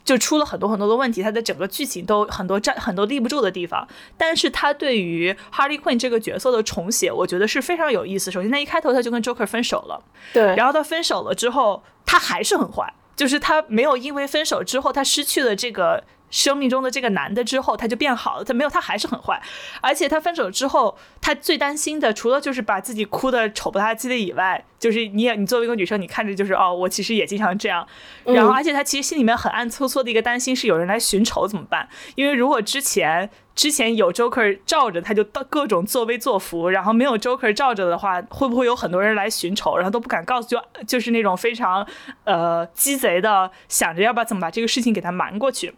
[0.08, 3.86] 就出了很多很多的问题，它的整个剧情都很多站很多立不住的地方，
[4.16, 8.30] 但是它对于 Harley Quinn 这个角色的重写，我觉得是非常有意思。
[8.30, 10.02] 首先，他一开头他就跟 Joker 分手了，
[10.32, 12.90] 对，然后他分手了之后，他还是很坏。
[13.14, 18.44] 就是他没有因为分手之后，他失去了这个生命中的这个男的之后，他就变好了。
[18.44, 19.40] 他没有，他还是很坏。
[19.80, 27.86] 而且他分手之后，他最担心的除了就是把自己哭的丑不拉几的以外，就是你也你作为一个女生，你看着就是哦，我其实也经常这样。
[28.24, 31.88] 然后，而且他其实心里面很暗搓搓的一个担心是有人来寻仇怎么办？
[32.14, 33.30] 因为如果之前。
[33.58, 41.84] 之前有 Joker 罩着，他就到各种作威作福；然后没有 Joker 罩着的话，会不会有很多人来寻仇，然后都不敢告诉，就就是那种非常
[42.22, 45.74] 呃鸡贼的，想着要不要怎么把这个事情给他瞒过去。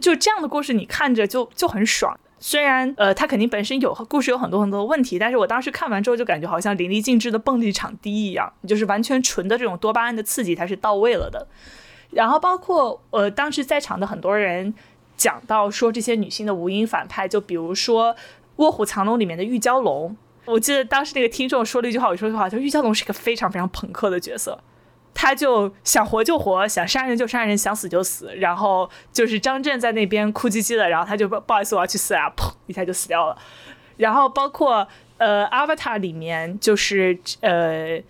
[0.00, 2.18] 就这样的故事，你看着就就很爽。
[2.38, 11.46] 虽然呃，他肯定本身有故事有很多很多的问题，但是我当时看完之后就感觉好像淋漓尽致的蹦迪场第一样，就是完全纯的这种多巴胺的刺激，它是到位了的。
[12.10, 14.74] 然后包括呃，当时在场的很多人。
[15.16, 18.12] 讲到说这些女性的无影反派，就比如说
[18.56, 20.14] 《卧虎藏龙》里面的玉娇龙，
[20.44, 24.58] 我记得当时那个听众说了一句话，我说句话，就玉娇龙是一个非常非常朋克的角色，
[25.14, 28.34] 他就想活就活，想杀人就杀人，想死就死。
[28.36, 33.38] 然后就是张震在那边哭唧唧的，然后他就不不好意思，我要去死啊，砰一下就死掉了。
[33.96, 34.86] 然后包括
[35.18, 38.02] 呃《Avatar》里面就是呃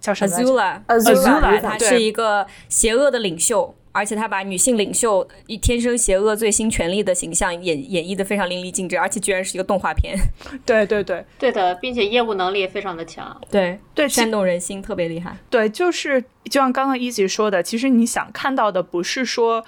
[0.00, 3.74] 叫什么？Azula，Azula，他是一个邪恶的领袖。
[3.92, 10.16] 而且他把女性领袖以天生邪恶、最新权力的形象演演绎的非常淋漓尽致，而且居然是一个动画片。
[10.64, 13.40] 对对对，对的，并且业务能力也非常的强。
[13.50, 15.36] 对对，煽动人心，特别厉害。
[15.50, 19.64] 对，就是就像刚刚一级说的，其实你想看到的不是说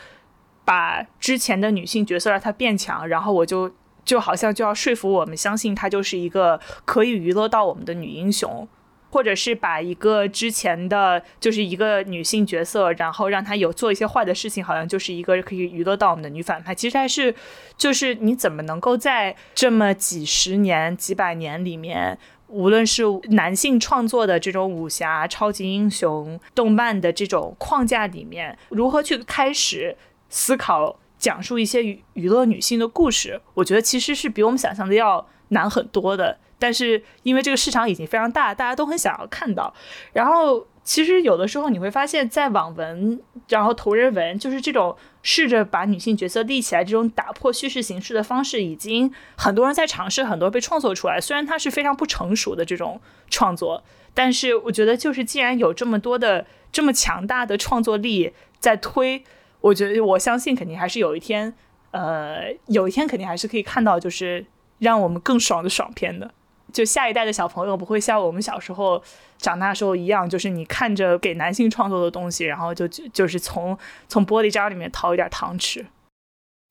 [0.64, 3.72] 把之前的女性角色让她变强，然后我就
[4.04, 8.68] 就好像就要说服我们相信她就是一个可以娱乐到我们的女英雄。
[9.11, 16.74] 或者是把一个之前的就是一个女性角色，然后让她有做一些坏的事情，好像就是一个可以娱乐到我们的女反派。
[16.74, 17.34] 其实还是，
[17.76, 29.96] 就是你怎么能够在这么几十年、几百年里面，无论是男性创作的这种武侠、超级英雄、动漫的这种框架里面，如何去开始
[30.28, 33.40] 思考讲述一些娱娱乐女性的故事？
[33.54, 36.38] 我觉得其实是比我们想象的要难很多的。
[36.61, 39.74] 但是因为这个市场已经非常大，大家都很想要看到。
[40.12, 51.20] 然后其实有的时候你会发现，在网文，然后同人文，就是这种试着把女性角色立起来这种打破叙事形式的方式，已经很多人在尝试，很多被创作出来。
[51.20, 53.82] 虽然它是非常不成熟的这种创作，
[54.14, 59.24] 但是我觉得就是既然有这么多的这么强大的创作力在推，
[59.61, 61.54] 我觉得我相信肯定还是有一天，
[61.92, 64.44] 呃，有一天肯定还是可以看到，就是
[64.78, 66.30] 让我们更爽的爽片的。
[66.72, 69.02] 就下一代的小朋友不会像我们小时候
[69.38, 73.76] 长大时候一样，就是你看着给男性创作的东西，然后就就就是从
[74.08, 75.84] 从玻璃渣里面掏一点糖吃。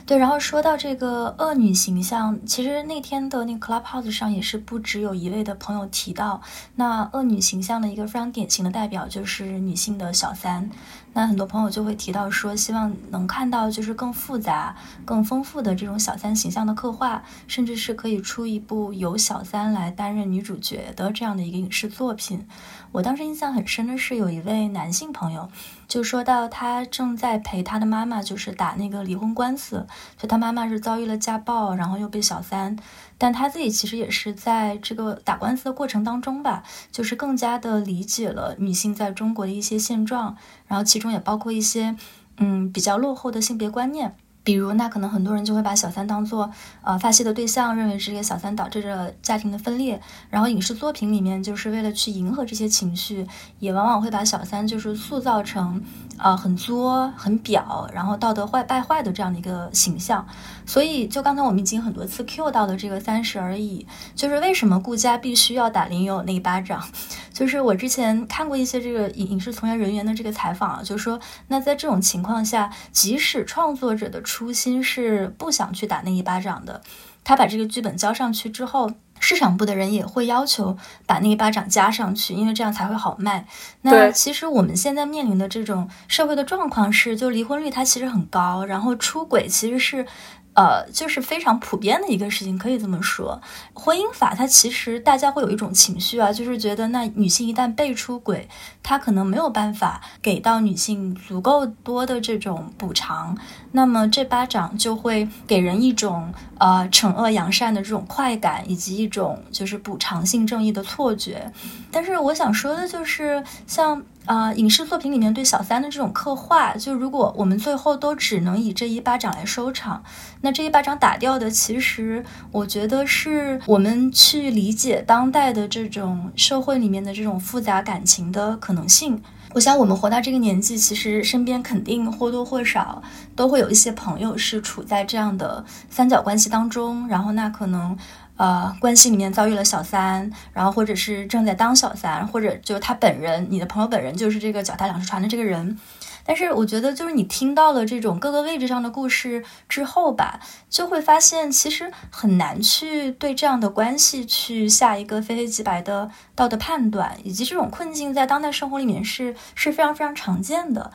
[0.09, 6.41] 对，然后说到这个恶女形象，其实那天的那个 Clubhouse 上也是不只有一位的朋友提到，
[6.73, 10.67] 那恶女形象的一个非常典型的代表就是女性的小三。
[11.13, 22.47] 那很多朋友就会提到说，希望能看到就是更复杂、更丰富的这种小三形象的刻画，甚至是可以出一部由小三来担任女主角的这样的一个影视作品。
[22.91, 25.49] 我当时印象很深的是，有一位男性朋友
[25.87, 29.85] 就说到，他正在陪他的妈妈就是打那个离婚官司，
[30.17, 32.75] 就他妈妈是遭遇了家暴，然后又被小三。
[33.17, 40.35] 但他自己其实也是在这个打官司的过程当中吧，就是更加的理解了女性在中国的一些现状，
[40.65, 41.95] 然后其中也包括一些
[42.37, 44.15] 嗯比较落后的性别观念，
[44.49, 46.49] 比如那可能很多人就会把小三当做
[46.81, 53.27] 呃发泄的对象，认为是这个小三导致着家庭的分裂，然后影视作品里面就是为了去迎合这些情绪，
[53.59, 55.83] 也往往会把小三就是塑造成。
[56.19, 60.27] 啊，很作、很表，然后道德坏败坏的这样的一个形象，
[60.65, 66.83] 所以就刚才我们已经很多次 Q 到的这个三十而已，就是为什么顾佳必须要打林有那一巴掌？
[67.31, 76.81] 就是我之前看过一些这个影影视从业人员的这个采访啊，就是说，那在这种情况下，即使创作者的出初心是不想去打那一巴掌的，
[77.25, 78.89] 他把这个剧本交上去之后。
[79.21, 83.45] 市场部的人也会要求把那一巴掌加上去，因为这样才会好卖。
[83.81, 90.05] 那其实我们现在面临的这种社会的状况是，就离婚率它其实很高，然后出轨其实是
[90.53, 93.41] 呃，就是非常普遍的一个事情，可以这么说。
[93.73, 98.49] 婚姻法它其实大家会有一种情绪啊，就是觉得那女性一旦被出轨，
[98.83, 103.37] 她可能没有办法给到女性足够多的这种补偿，
[103.71, 111.53] 那么这巴掌就会给人一种呃惩恶扬善的这种快感，以及一种就是补偿性正义的错觉。
[111.91, 114.03] 但是我想说的就是，像。
[114.29, 120.03] 啊，影视作品里面对小三的这种刻画，就如果我们最后都只能以这一巴掌来收场，
[120.41, 129.19] 那这一巴掌打掉的，其实我觉得是我们去理解当代的这种社会里面的这种复杂感情的可能性。
[129.55, 133.01] 我想我们活到这个年纪，其实身边肯定或多或少
[133.35, 137.97] 都会有一些朋友是处在这样的三角关系当中，然后那可能。
[138.39, 145.77] 呃，关系里面遭遇了小三，然后或者是正在当小三，或者就是他本人，你的朋友本人就是这个脚踏两只船的这个人。
[146.25, 160.91] 但是我觉得，就是你听到了这种各个位置上的故事之后吧，就会发现其实很难去对这样的关系去下一个非黑即白的道德判断，以及这种困境在当代生活里面是是非常非常常见的。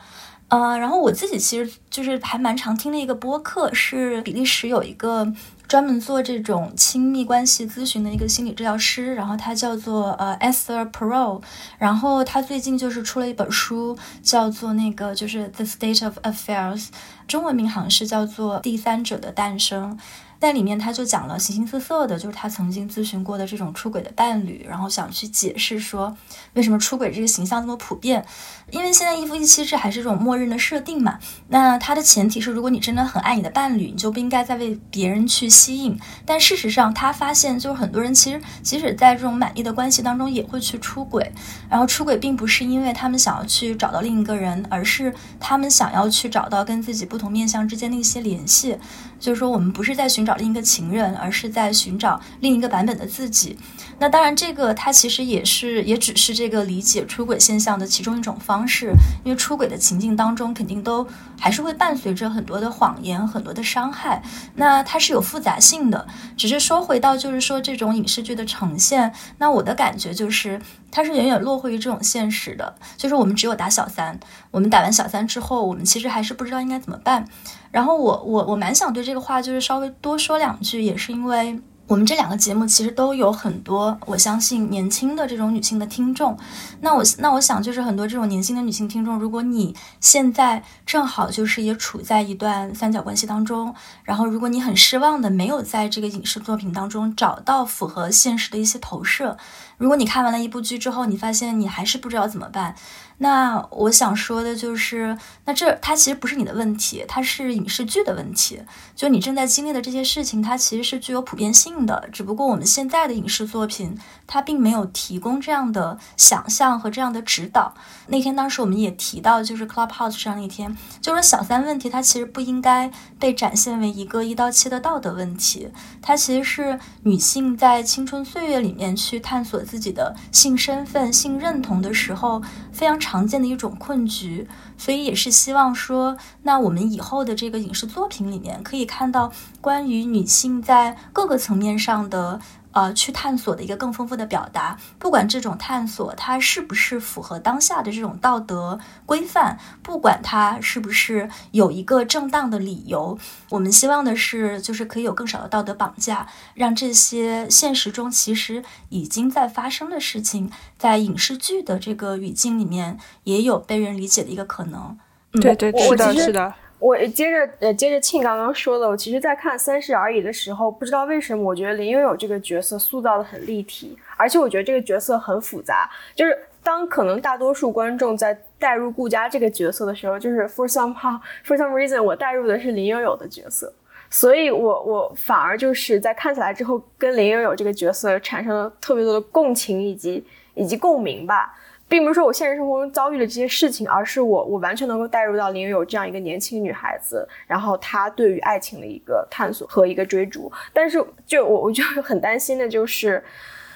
[0.55, 5.33] 呃，然后我自己其实就是还蛮常听的一个播客，是比利时有一个。
[5.67, 11.41] 专门做这种亲密关系咨询的一个心理治疗师，然后他叫做呃 Esther Perot，
[11.79, 16.89] 然后他最近就是出了一本书，叫做那个就是 The State of Affairs，
[17.27, 19.97] 中文名好像是叫做《第三者的诞生》。
[20.45, 26.15] 在里面，他就讲了形形色色的，就是他曾经咨询过的这种出轨的伴侣，然后想去解释说，
[26.53, 28.23] 为什么出轨这个形象这么普遍？
[28.69, 31.17] 因为现在一夫一妻制还是这种默认的设定嘛。
[31.47, 35.99] 那他的前提是，如果你真的很爱你的伴侣，你就不应该再为别人去吸引。
[36.27, 41.31] 但事实上，他发现就是很多人其实即使在这种满意的关系当中，也会去出轨。
[41.67, 48.77] 然后出轨并不是因为他们想要去找到另一个人，而是他们想要去找到跟自己不同面相之间的一些联系。
[49.17, 53.57] 就是说，我们不是在寻找另一个情人，而是在寻找另一个版本的自己。
[53.97, 58.93] 那当然，这个它其实也是，也只是这个理解出轨现象的其中一种方式。
[59.23, 61.07] 因为出轨的情境当中，肯定都
[61.39, 64.21] 还是会伴随着很多的谎言、很多的伤害。
[64.55, 66.05] 那它是有复杂性的。
[66.35, 70.59] 只是说回到，就是说这种影视剧的呈现，那我的感觉就是，
[70.95, 72.73] 它是远远落后于这种现实的。
[72.95, 74.17] 就是我们只有打小三，
[74.49, 77.27] 我们打完小三之后，我们其实还是不知道应该怎么办。
[77.69, 86.35] 然后我我我蛮想对这个话就是稍微多说两句，也是因为我们这两个节目其实都有很多我相信年轻的这种女性的听众。
[86.81, 99.37] 那我那我想就是很多这种年轻的女性听众，如果你现在正好就是也处在一段三角关系当中，然后如果你很失望的没有在这个影视作品当中找到符合现实的一些投射，
[99.77, 102.75] 如果你看完了一部剧之后，你发现你还是不知道怎么办。
[103.17, 108.61] 那我想说的就是，那这它其实不是你的问题，它是影视剧的问题。
[108.93, 113.97] 就你正在经历的这些事情，它其实是具有普遍性的，只不过我们现在的影视作品，
[114.27, 117.73] 它并没有提供这样的想象和这样的指导。
[118.07, 125.69] 那天当时我们也提到，就是 Clubhouse 上那天，就是小三问题，它其实不应该被展现为一个一刀切的道德问题，
[126.01, 132.41] 它其实是女性在青春岁月里面去探索自己的性身份、性认同的时候，
[132.71, 132.95] 非常。
[132.97, 134.47] 常见的一种困局，
[134.77, 142.39] 所以也是希望说，那我们以后的这个影视作品里面，可以看到关于女性在各个层面上的。
[142.75, 153.17] 呃，去探索的一个更丰富的表达，不管这种探索它是不是符合当下的这种道德规范，不管它是不是有一个正当的理由，
[153.49, 164.97] 我们希望的是，就是可以有更少的道德绑架，让这些现实中其实已经在发生的事情，在影视剧的这个语境里面也有被人理解的一个可能。
[165.31, 166.53] 嗯对对，是的，是的。
[166.77, 175.89] 我接着呃接着庆刚刚说的，我其实，在看《三十而已》的时候，不知道为什么，我觉得林有有这个角色塑造的很立体，而且我觉得这个角色很复杂。
[176.13, 183.73] 就是当可能大多数观众在带入顾佳这个角色的时候，就是 for somehow for some reason，我带入的是林有有的角色，
[184.09, 190.23] 所以我我反而就是在看起来之后，跟林有有这个角色产生了特别多的共情以及
[190.53, 191.53] 以及共鸣吧。
[191.87, 200.51] 并不是说我现实生活中遭遇了这些事情，而是我我完全能够带入到林有这样一个年轻女孩子，然后她对于爱情的一个探索和一个追逐。
[200.73, 203.23] 但是就我我就 很担心的就是，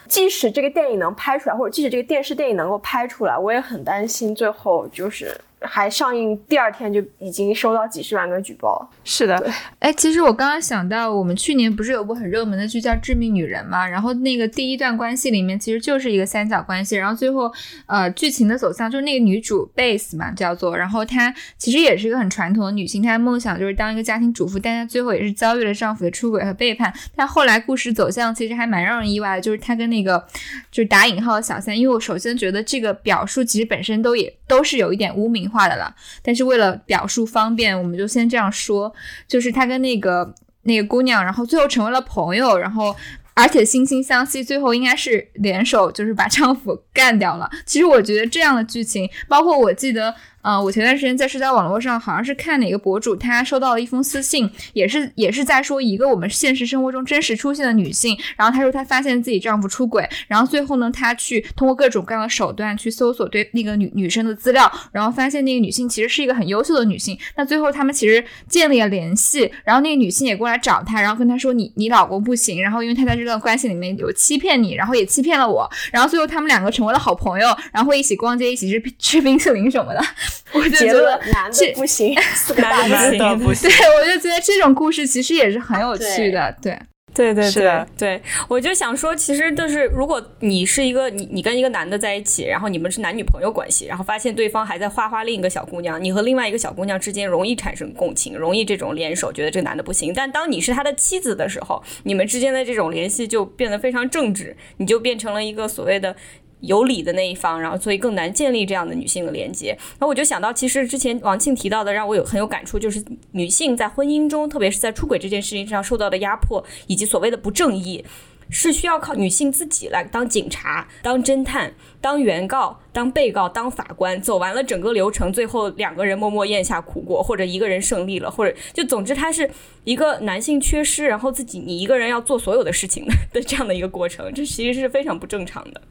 [0.08, 8.90] 即使这个电影能拍出来，或者即使这个电视电影能够拍出来，我也很担心最后就是还上映第二天就已经收到几十万个举报。
[9.04, 13.88] 是的，哎，其实我刚刚想到，我们去年不是有部很热门的剧叫《致命女人》嘛？
[13.88, 17.52] 然后那个第一段关系里面其实就是一个三角关系，然后最后
[17.88, 26.94] 呃剧情的走向就是那个女主 Base 嘛叫做，然后她其实也是一个很传统的女性，她的梦想就是当一个家庭主妇，但她最后也是遭遇了丈夫的出轨和背叛。
[27.16, 30.24] 但后来故事走向其实还蛮让人意外的，就是她跟那个
[30.72, 35.94] 就是打引号的小三，因为我首先觉得这个表述其实本身都也都是有一点污名化的了。
[36.22, 38.94] 但是为了表述方便，我们就先这样说，
[39.28, 40.34] 就是他跟那个
[40.64, 42.96] 那个姑娘，然后最后成为了朋友，然后
[43.40, 47.50] 而且惺惺相惜，最后应该是联手，就是把丈夫干掉了。
[47.66, 50.14] 其实我觉得这样的剧情，包括我记得。
[50.42, 58.18] 嗯，我前段时间在社交网络上好像是看哪个博主，他收到了一封私信，也是也是在说一个我们现实生活中真实出现的女性。
[58.38, 67.20] 然后她说她发现自己丈夫出轨，然后最后呢，她去通过各种各样的手段去搜索对那个女女生的资料，然后发现那个女性其实是一个很优秀的女性。
[67.36, 80.02] 那最后他们其实建立了联系，然后那个女性也过来找他，然后跟他说你你老公不行，然后因为他在这段关系里面有欺骗你，然后也欺骗了我，然后最后他们两个成为了好朋友，然后会一起逛街，一起吃吃冰淇淋什么的。
[80.52, 82.16] 我就觉得男的不行，
[82.58, 83.70] 男的不行。
[83.70, 86.56] 对，我就觉得这种故事其实也是很有趣的。
[86.62, 86.78] 对，
[87.20, 88.22] 对，对，对，对。
[88.48, 100.14] 我就想说，其实就是，如果你是一个你，你跟一个男的在一起，然后你们是男女朋友关系，然后发现对方还在花花另一个小姑娘，你和另外一个小姑娘之间容易产生共情，容易这种联手，觉得这个男的不行。
[100.14, 106.16] 但当你是他的妻子的时候，你们之间的这种联系就变得非常正直，你就变成了一个所谓的。
[106.62, 109.78] 有理的那一方，然后所以更难建立这样的女性的连接。
[110.00, 118.04] 那我就想到，其实之前王庆提到的，让我有很有感触，就是女性在婚姻中，特别是在出轨这件事情上受到的压迫，以及所谓的不正义，
[118.50, 129.50] 是需要靠女性自己来当警察、当侦探、当原告、当被告、当法官，走完了整个流程，最后两个人默默咽下苦果，或者一个人胜利了，或者就总之，它是
[129.84, 135.82] 一个男性缺失，然后自己你一个人要做所有的事情 的这样的一个过程，这其实是非常不正常的。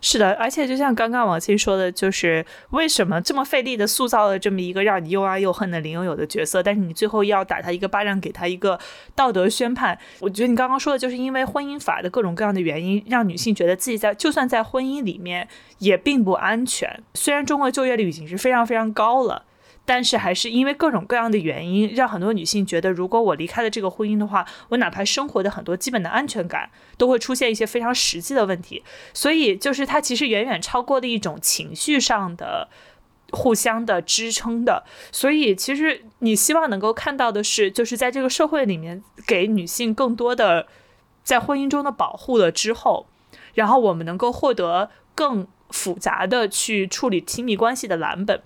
[0.00, 8.78] 是的，而且就像刚刚王鑫说的，就是为什么这么费力的塑造了这么一个让你又爱又恨的林有有的角色，但是你最后要打他一个巴掌，给他一个
[9.14, 9.98] 道德宣判？
[10.20, 15.46] 我觉得你刚刚说的就是因为婚姻法的各种各样的原因，让女性觉得自己在就算在婚姻里面
[15.78, 17.02] 也并不安全。
[17.14, 19.44] 虽然中国就业率已经是非常非常高了。
[19.90, 28.84] 但是还是因为各种各样的原因，让很多女性觉得，如果我离开了这个婚姻的话，我哪怕生活的很多基本的安全感都会出现一些非常实际的问题。
[29.12, 32.68] 所以，就是它其实远远超过了一种情绪上的
[33.32, 34.84] 互相的支撑的。
[35.10, 40.68] 所以，其实你希望能够看到的是，就是在这个社会里面，给女性更多的
[41.24, 43.08] 在婚姻中的保护了之后，
[43.54, 48.40] 然后我们能够获得更复杂的去处理亲密关系的蓝本。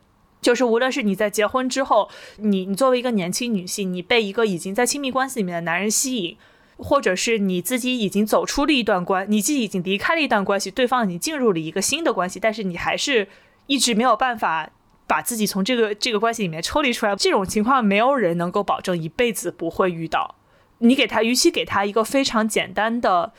[0.45, 6.37] 就是无论是你在结婚之后，你你作为一个年轻女性，你被一个已经在亲密关系里面的男人吸引，
[6.77, 13.27] 或者是你自己已经走出了一段关，你自己已经离开了一段关系，对方已经进入了一个新的关系，但是你还是
[13.69, 14.69] 一直没有办法
[15.07, 20.35] 把自己从这个这个关系里面抽离出来，这种情况没有人能够保证一辈子不会遇到。
[20.81, 23.33] 你给他，与其给他一个非常简单的。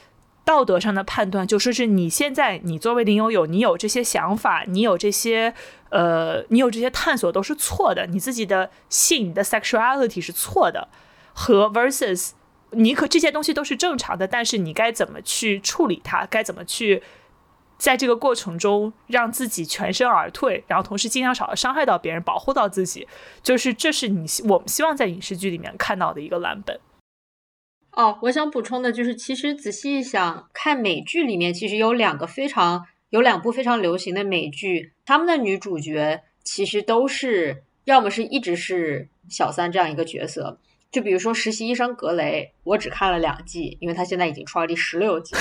[0.46, 5.56] 道德上的判断，就说是你现在，你作为林有有，你有这些想法，你有这些，
[5.96, 10.90] 呃，你有这些探索都是错的，你自己的性，你的 sexuality 是错的，
[11.34, 12.32] 和 versus
[12.72, 17.02] 你可这些东西都是正常的，但是你该怎么去处理它，该怎么去
[17.78, 23.08] 在这个过程中让自己全身而退，然后同时尽量少伤害到别人，保护到自己，
[23.42, 26.78] 就是这是你我们希望在影视剧里面看到的一个蓝本。
[27.94, 32.86] 哦，我想补充的就是，其实仔细一想，看美剧里面其实有两个非常
[33.16, 40.60] 有两部非常流行的美剧，他们的女主角其实都是要么是一直是小三这样一个角色，
[40.92, 45.34] 就比如说实习医生格雷，我只看了两季，因为他现在已经出了第十六季，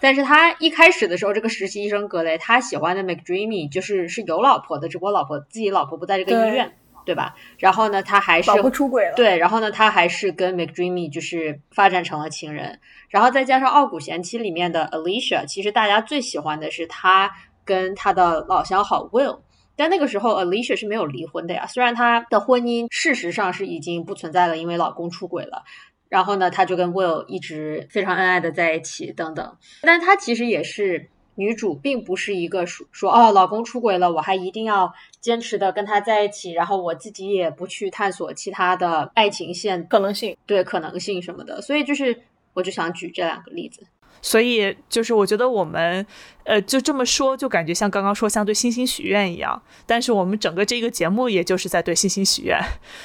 [0.00, 6.76] 但是他一开始的时候，这个实习医生格雷他喜欢的 McDreamy 就是是有老婆的，只不过老婆自己老婆不在这个医院。
[7.04, 7.34] 对吧？
[7.58, 9.14] 然后呢，他还是出轨了。
[9.14, 12.80] 对，然后呢，他还是跟 McDreamy 就是发展成了情人。
[13.08, 17.30] 然后再加上《傲骨贤妻》里面的 Alicia，其实大家最喜欢的是他
[17.64, 19.40] 跟他的老相好 Will。
[19.76, 25.64] 但那个时候 Alicia 是没有离婚的呀，虽然她的婚姻事实上是已经不存在了，因为老公出轨了。
[26.08, 29.56] 然后呢，她就跟 Will 一直非常恩爱的在一起等等。
[29.82, 31.10] 但她其实也是。
[31.36, 41.60] 女主并不是一个说说哦，老公出轨了，我还一定要坚持的跟他在一起，然后我自己也不去探索其他的爱情线可能性，对可能性什么的。
[41.60, 42.22] 所以就是，
[42.52, 43.86] 我就想举这两个例子。
[44.22, 46.06] 所以就是我觉得我们，
[46.44, 52.58] 呃，就这么说，就感觉像刚刚说像对星星许愿一样，但是我们整个这个节目也就是在对星星许愿，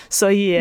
[0.09, 0.59] 所以。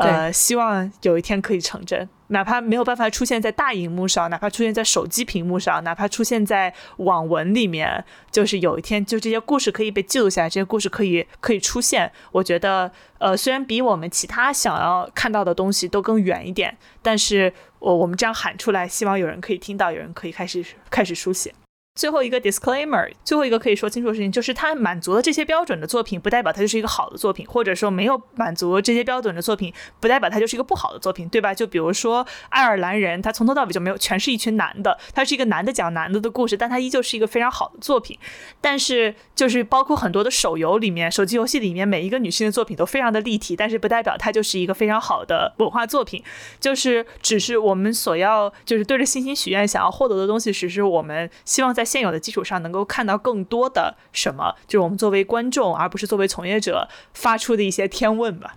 [0.00, 12.10] 呃，希望有一天可以成真，哪怕没有办法出现在大荧幕上，哪怕出现在手机屏幕上，哪怕出现在网文里面，就是有一天，就这些故事可以被记录下来，这些故事可以可以出现。
[12.32, 21.52] 我觉得，呃，虽然比我们其他想要看到的东西都更远一点，但是我我们这样喊出来，希望有人可以听到，有人可以开始开始书写。
[21.96, 31.52] 最后一个 disclaimer，最后一个可以说清楚的事情就是，它满足了这些标准的作品，不代表它就是一个好的作品，或者说没有满足这些标准的作品，不代表它就是一个不好的作品，对吧？
[31.52, 38.18] 就比如说爱尔兰人，他从头到尾就没有全是一群男的，他是一个男的讲男的的故事，但他依旧是一个非常好的作品。
[38.60, 46.22] 但是就是包括很多的手游里面、手机游戏里面，每一个女性的作品都非常的立体，但是不代表它就是一个非常好的文化作品。
[46.60, 58.54] 就是只是我们所要就是对着星星许愿想要获得的东西，只是我们希望在现有的基础上能够看到更多的什么，就是我们作为观众，而不是作为从业者发出的一些天问吧。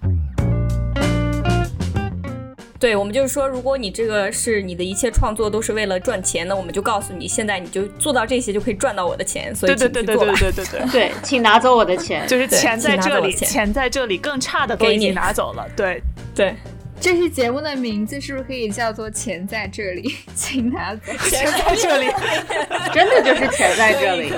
[2.79, 9.55] 对，我们就是说，如果你这个是你的一切创作都是为了赚钱，那我们就告诉你，现在你就做到这些就可以赚到我的钱。
[9.55, 15.67] 所以对对对对对对对对对， 请拿走我的钱，就是钱在这里，钱在这里，更差的都已经拿走了。
[15.75, 15.99] 对
[16.35, 16.55] 对。
[16.99, 21.01] 这期节目的名字是不是可以叫做“钱在这里， 请拿走”？
[21.29, 22.07] 钱在这里，
[22.93, 24.31] 真的就是钱在这里。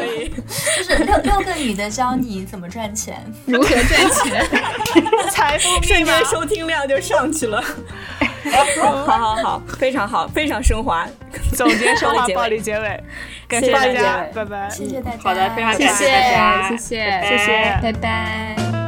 [0.77, 4.45] 就是六六个女的教你怎么赚钱，如何赚钱，
[5.29, 7.63] 财富瞬间收听量就上去了。
[8.81, 11.07] 好好好，非常好，非常升华。
[11.53, 13.03] 总结升华暴力结尾，
[13.47, 14.69] 感谢大家，拜拜。
[14.69, 15.17] 谢谢大家。
[15.21, 18.84] 好的，非常感谢大家，谢谢，谢谢，拜拜。